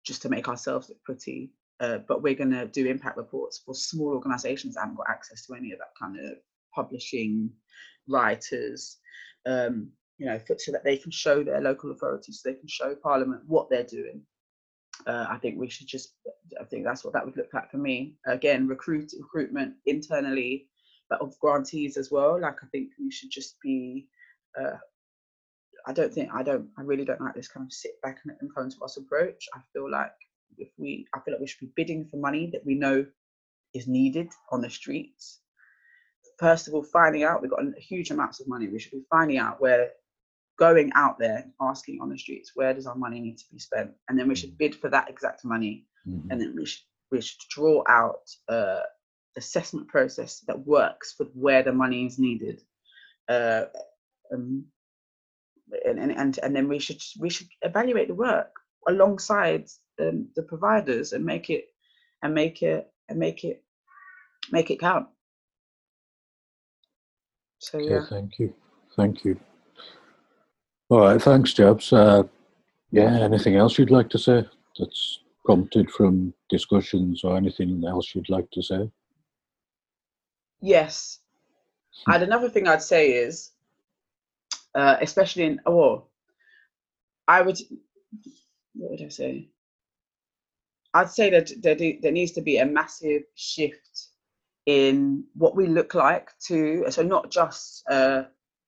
just 0.04 0.22
to 0.22 0.28
make 0.28 0.48
ourselves 0.48 0.88
look 0.88 1.02
pretty. 1.02 1.52
Uh, 1.80 1.98
but 2.08 2.22
we're 2.22 2.34
going 2.34 2.50
to 2.50 2.66
do 2.68 2.86
impact 2.86 3.16
reports 3.18 3.60
for 3.64 3.74
small 3.74 4.08
organizations 4.14 4.74
that 4.74 4.80
haven't 4.80 4.96
got 4.96 5.10
access 5.10 5.44
to 5.44 5.54
any 5.54 5.72
of 5.72 5.78
that 5.78 5.92
kind 6.00 6.18
of 6.18 6.38
publishing 6.74 7.50
writers, 8.08 8.98
um, 9.46 9.90
you 10.18 10.26
know, 10.26 10.40
so 10.56 10.72
that 10.72 10.84
they 10.84 10.96
can 10.96 11.10
show 11.10 11.42
their 11.42 11.60
local 11.60 11.90
authorities, 11.90 12.40
so 12.40 12.48
they 12.48 12.58
can 12.58 12.68
show 12.68 12.94
Parliament 12.94 13.42
what 13.46 13.68
they're 13.68 13.84
doing. 13.84 14.22
Uh, 15.06 15.26
I 15.28 15.36
think 15.36 15.58
we 15.58 15.68
should 15.68 15.86
just, 15.86 16.14
I 16.58 16.64
think 16.64 16.84
that's 16.84 17.04
what 17.04 17.12
that 17.12 17.24
would 17.26 17.36
look 17.36 17.52
like 17.52 17.70
for 17.70 17.76
me. 17.76 18.14
Again, 18.26 18.66
recruit 18.66 19.12
recruitment 19.18 19.74
internally, 19.84 20.68
but 21.10 21.20
of 21.20 21.38
grantees 21.40 21.98
as 21.98 22.10
well. 22.10 22.40
Like 22.40 22.56
I 22.62 22.66
think 22.68 22.90
we 22.98 23.10
should 23.10 23.30
just 23.30 23.56
be 23.60 24.08
uh, 24.58 24.76
I 25.86 25.92
don't 25.92 26.12
think 26.12 26.30
I 26.32 26.42
don't 26.42 26.68
I 26.76 26.82
really 26.82 27.04
don't 27.04 27.20
like 27.20 27.34
this 27.34 27.48
kind 27.48 27.66
of 27.66 27.72
sit 27.72 28.00
back 28.02 28.18
and 28.22 28.32
let 28.32 28.40
them 28.40 28.50
come 28.54 28.70
to 28.70 28.84
us 28.84 28.96
approach. 28.96 29.46
I 29.54 29.60
feel 29.72 29.90
like 29.90 30.12
if 30.58 30.68
we 30.78 31.06
I 31.14 31.20
feel 31.20 31.34
like 31.34 31.40
we 31.40 31.46
should 31.46 31.60
be 31.60 31.72
bidding 31.76 32.08
for 32.10 32.16
money 32.16 32.50
that 32.52 32.66
we 32.66 32.74
know 32.74 33.06
is 33.74 33.86
needed 33.86 34.28
on 34.50 34.60
the 34.60 34.70
streets. 34.70 35.40
First 36.38 36.68
of 36.68 36.74
all, 36.74 36.82
finding 36.82 37.22
out 37.24 37.40
we've 37.40 37.50
got 37.50 37.60
huge 37.78 38.10
amounts 38.10 38.40
of 38.40 38.48
money. 38.48 38.68
We 38.68 38.78
should 38.78 38.92
be 38.92 39.04
finding 39.10 39.38
out 39.38 39.60
where 39.60 39.90
going 40.58 40.90
out 40.94 41.18
there 41.18 41.44
asking 41.60 41.98
on 42.00 42.08
the 42.08 42.18
streets 42.18 42.52
where 42.54 42.72
does 42.72 42.86
our 42.86 42.94
money 42.96 43.20
need 43.20 43.38
to 43.38 43.44
be 43.52 43.58
spent, 43.58 43.92
and 44.08 44.18
then 44.18 44.28
we 44.28 44.34
should 44.34 44.58
bid 44.58 44.74
for 44.74 44.90
that 44.90 45.08
exact 45.08 45.44
money, 45.44 45.86
mm-hmm. 46.06 46.30
and 46.30 46.40
then 46.40 46.54
we 46.56 46.66
should 46.66 46.82
we 47.10 47.20
should 47.20 47.38
draw 47.50 47.84
out 47.88 48.28
uh, 48.48 48.80
assessment 49.36 49.86
process 49.88 50.40
that 50.48 50.66
works 50.66 51.14
for 51.16 51.26
where 51.34 51.62
the 51.62 51.72
money 51.72 52.04
is 52.06 52.18
needed. 52.18 52.60
Uh, 53.28 53.64
um, 54.32 54.64
and, 55.84 55.98
and, 55.98 56.38
and 56.42 56.56
then 56.56 56.68
we 56.68 56.78
should 56.78 57.02
we 57.18 57.30
should 57.30 57.48
evaluate 57.62 58.08
the 58.08 58.14
work 58.14 58.52
alongside 58.88 59.68
um, 60.00 60.28
the 60.36 60.42
providers 60.42 61.12
and 61.12 61.24
make 61.24 61.50
it 61.50 61.66
and 62.22 62.34
make 62.34 62.62
it 62.62 62.92
and 63.08 63.18
make 63.18 63.44
it 63.44 63.62
make 64.52 64.70
it 64.70 64.80
count. 64.80 65.06
So 67.58 67.78
okay, 67.78 67.90
yeah. 67.90 68.06
Thank 68.08 68.38
you. 68.38 68.54
Thank 68.96 69.24
you. 69.24 69.38
All 70.88 71.00
right. 71.00 71.20
Thanks, 71.20 71.52
Jabs. 71.52 71.92
Uh, 71.92 72.24
yeah. 72.90 73.18
Anything 73.20 73.56
else 73.56 73.78
you'd 73.78 73.90
like 73.90 74.08
to 74.10 74.18
say 74.18 74.46
that's 74.78 75.20
prompted 75.44 75.90
from 75.90 76.32
discussions 76.48 77.24
or 77.24 77.36
anything 77.36 77.82
else 77.86 78.14
you'd 78.14 78.28
like 78.28 78.50
to 78.52 78.62
say? 78.62 78.90
Yes. 80.60 81.20
and 82.06 82.22
another 82.22 82.48
thing 82.48 82.68
I'd 82.68 82.82
say 82.82 83.12
is 83.12 83.52
uh, 84.76 84.96
especially 85.00 85.44
in 85.44 85.60
oh, 85.66 86.04
I 87.26 87.42
would 87.42 87.58
what 88.74 88.92
would 88.92 89.02
I 89.02 89.08
say? 89.08 89.48
I'd 90.94 91.10
say 91.10 91.30
that 91.30 91.50
there, 91.60 91.74
there 91.74 92.12
needs 92.12 92.32
to 92.32 92.40
be 92.40 92.58
a 92.58 92.66
massive 92.66 93.22
shift 93.34 94.08
in 94.66 95.24
what 95.34 95.56
we 95.56 95.66
look 95.66 95.94
like 95.94 96.30
to 96.48 96.84
so 96.90 97.02
not 97.02 97.30
just 97.30 97.84
uh, 97.90 98.24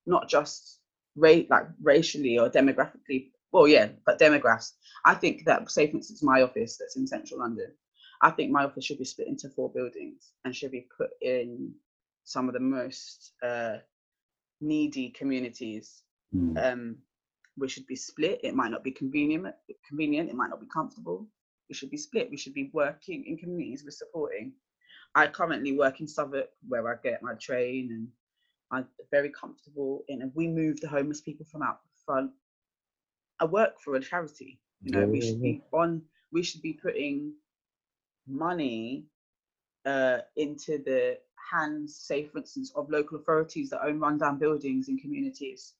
not 0.07 0.29
just 0.29 0.81
rate 1.17 1.51
like 1.51 1.67
racially 1.83 2.39
or 2.39 2.49
demographically 2.49 3.31
well 3.51 3.67
yeah 3.67 3.89
but 4.07 4.21
demographics 4.21 4.73
i 5.05 5.13
think 5.15 5.45
that 5.45 5.69
say 5.69 5.91
for 5.91 5.97
instance 5.97 6.23
my 6.23 6.43
office 6.43 6.77
that's 6.79 6.97
in 6.97 7.07
central 7.07 7.41
london 7.41 7.73
i 8.23 8.31
think 8.31 8.53
my 8.53 8.65
office 8.65 8.85
should 8.85 8.99
be 8.99 9.05
split 9.05 9.27
into 9.27 9.49
four 9.49 9.69
buildings 9.73 10.31
and 10.45 10.55
should 10.55 10.71
be 10.71 10.87
put 10.97 11.11
in 11.23 11.73
some 12.23 12.47
of 12.47 12.55
the 12.55 12.61
most 12.61 13.33
uh, 13.43 13.79
needy 14.61 15.11
communities, 15.11 16.03
mm. 16.35 16.57
um, 16.63 16.97
we 17.57 17.69
should 17.69 17.87
be 17.87 17.97
split. 17.97 18.41
It 18.43 18.55
might 18.55 18.71
not 18.71 18.85
be 18.85 18.91
convenient. 18.91 19.47
Convenient. 19.89 20.31
It 20.31 20.37
might 20.37 20.51
not 20.51 20.61
be 20.61 20.69
comfortable. 20.73 21.27
We 21.69 21.75
should 21.75 21.91
be 21.91 21.97
split. 21.97 22.31
We 22.31 22.37
should 22.37 22.55
be 22.55 22.71
working 22.73 23.25
in 23.27 23.37
communities 23.37 23.83
we're 23.85 23.91
supporting. 23.91 24.53
I 25.15 25.27
currently 25.27 25.77
work 25.77 26.01
in 26.01 26.09
Southwark, 26.09 26.49
where 26.67 26.87
I 26.89 26.97
get 27.03 27.23
my 27.23 27.35
train, 27.35 27.89
and 27.91 28.09
I'm 28.71 28.87
very 29.11 29.31
comfortable 29.31 30.05
in. 30.09 30.23
And 30.23 30.33
we 30.35 30.47
move 30.47 30.81
the 30.81 30.89
homeless 30.89 31.21
people 31.21 31.47
from 31.51 31.63
out 31.63 31.81
the 31.83 32.03
front. 32.05 32.31
I 33.41 33.45
work 33.45 33.81
for 33.81 33.97
a 33.97 34.01
charity. 34.01 34.61
You 34.83 34.93
know, 34.93 35.01
yeah, 35.01 35.07
we 35.07 35.21
should 35.21 35.39
yeah. 35.39 35.53
be 35.53 35.63
on. 35.73 36.03
We 36.33 36.43
should 36.43 36.63
be 36.63 36.75
putting 36.75 37.33
money 38.27 39.07
uh, 39.87 40.19
into 40.37 40.79
the 40.85 41.19
hands, 41.53 41.97
say, 41.97 42.25
for 42.25 42.39
instance, 42.39 42.73
of 42.75 42.91
local 42.91 43.19
authorities 43.19 43.71
that 43.71 43.85
own 43.85 43.99
rundown 43.99 44.39
buildings 44.39 44.89
in 44.89 44.99
communities 44.99 45.75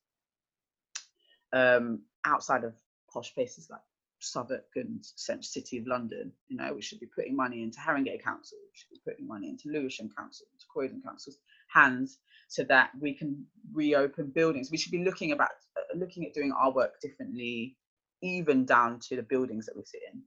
um, 1.53 2.01
outside 2.25 2.63
of 2.63 2.73
posh 3.11 3.33
places 3.33 3.69
like 3.69 3.81
Southwark 4.19 4.65
and 4.75 4.99
Central 5.01 5.43
City 5.43 5.77
of 5.77 5.87
London. 5.87 6.31
You 6.47 6.57
know, 6.57 6.73
we 6.73 6.81
should 6.81 6.99
be 6.99 7.05
putting 7.05 7.35
money 7.35 7.63
into 7.63 7.79
Haringey 7.79 8.21
Council, 8.23 8.57
we 8.61 8.73
should 8.73 8.89
be 8.91 9.01
putting 9.05 9.27
money 9.27 9.49
into 9.49 9.69
Lewisham 9.69 10.09
Council, 10.17 10.45
into 10.53 10.65
Croydon 10.71 11.01
Council's 11.05 11.37
hands 11.67 12.17
so 12.47 12.63
that 12.63 12.89
we 12.99 13.13
can 13.13 13.45
reopen 13.71 14.31
buildings. 14.33 14.71
We 14.71 14.77
should 14.77 14.91
be 14.91 15.03
looking 15.03 15.31
about 15.31 15.51
uh, 15.77 15.97
looking 15.97 16.25
at 16.25 16.33
doing 16.33 16.51
our 16.51 16.71
work 16.71 16.99
differently, 17.01 17.77
even 18.21 18.65
down 18.65 18.99
to 19.07 19.15
the 19.15 19.23
buildings 19.23 19.65
that 19.67 19.75
we 19.75 19.83
sit 19.85 20.01
in. 20.11 20.23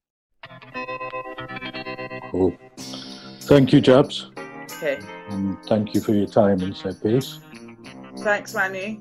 Cool. 2.31 2.57
Thank 3.47 3.73
you, 3.73 3.81
Jabs. 3.81 4.31
Okay. 4.63 5.01
And 5.31 5.63
thank 5.65 5.95
you 5.95 6.01
for 6.01 6.15
your 6.15 6.27
time 6.27 6.61
and 6.63 6.77
said 6.77 7.03
peace. 7.03 7.39
Thanks, 8.19 8.55
Manny. 8.55 9.01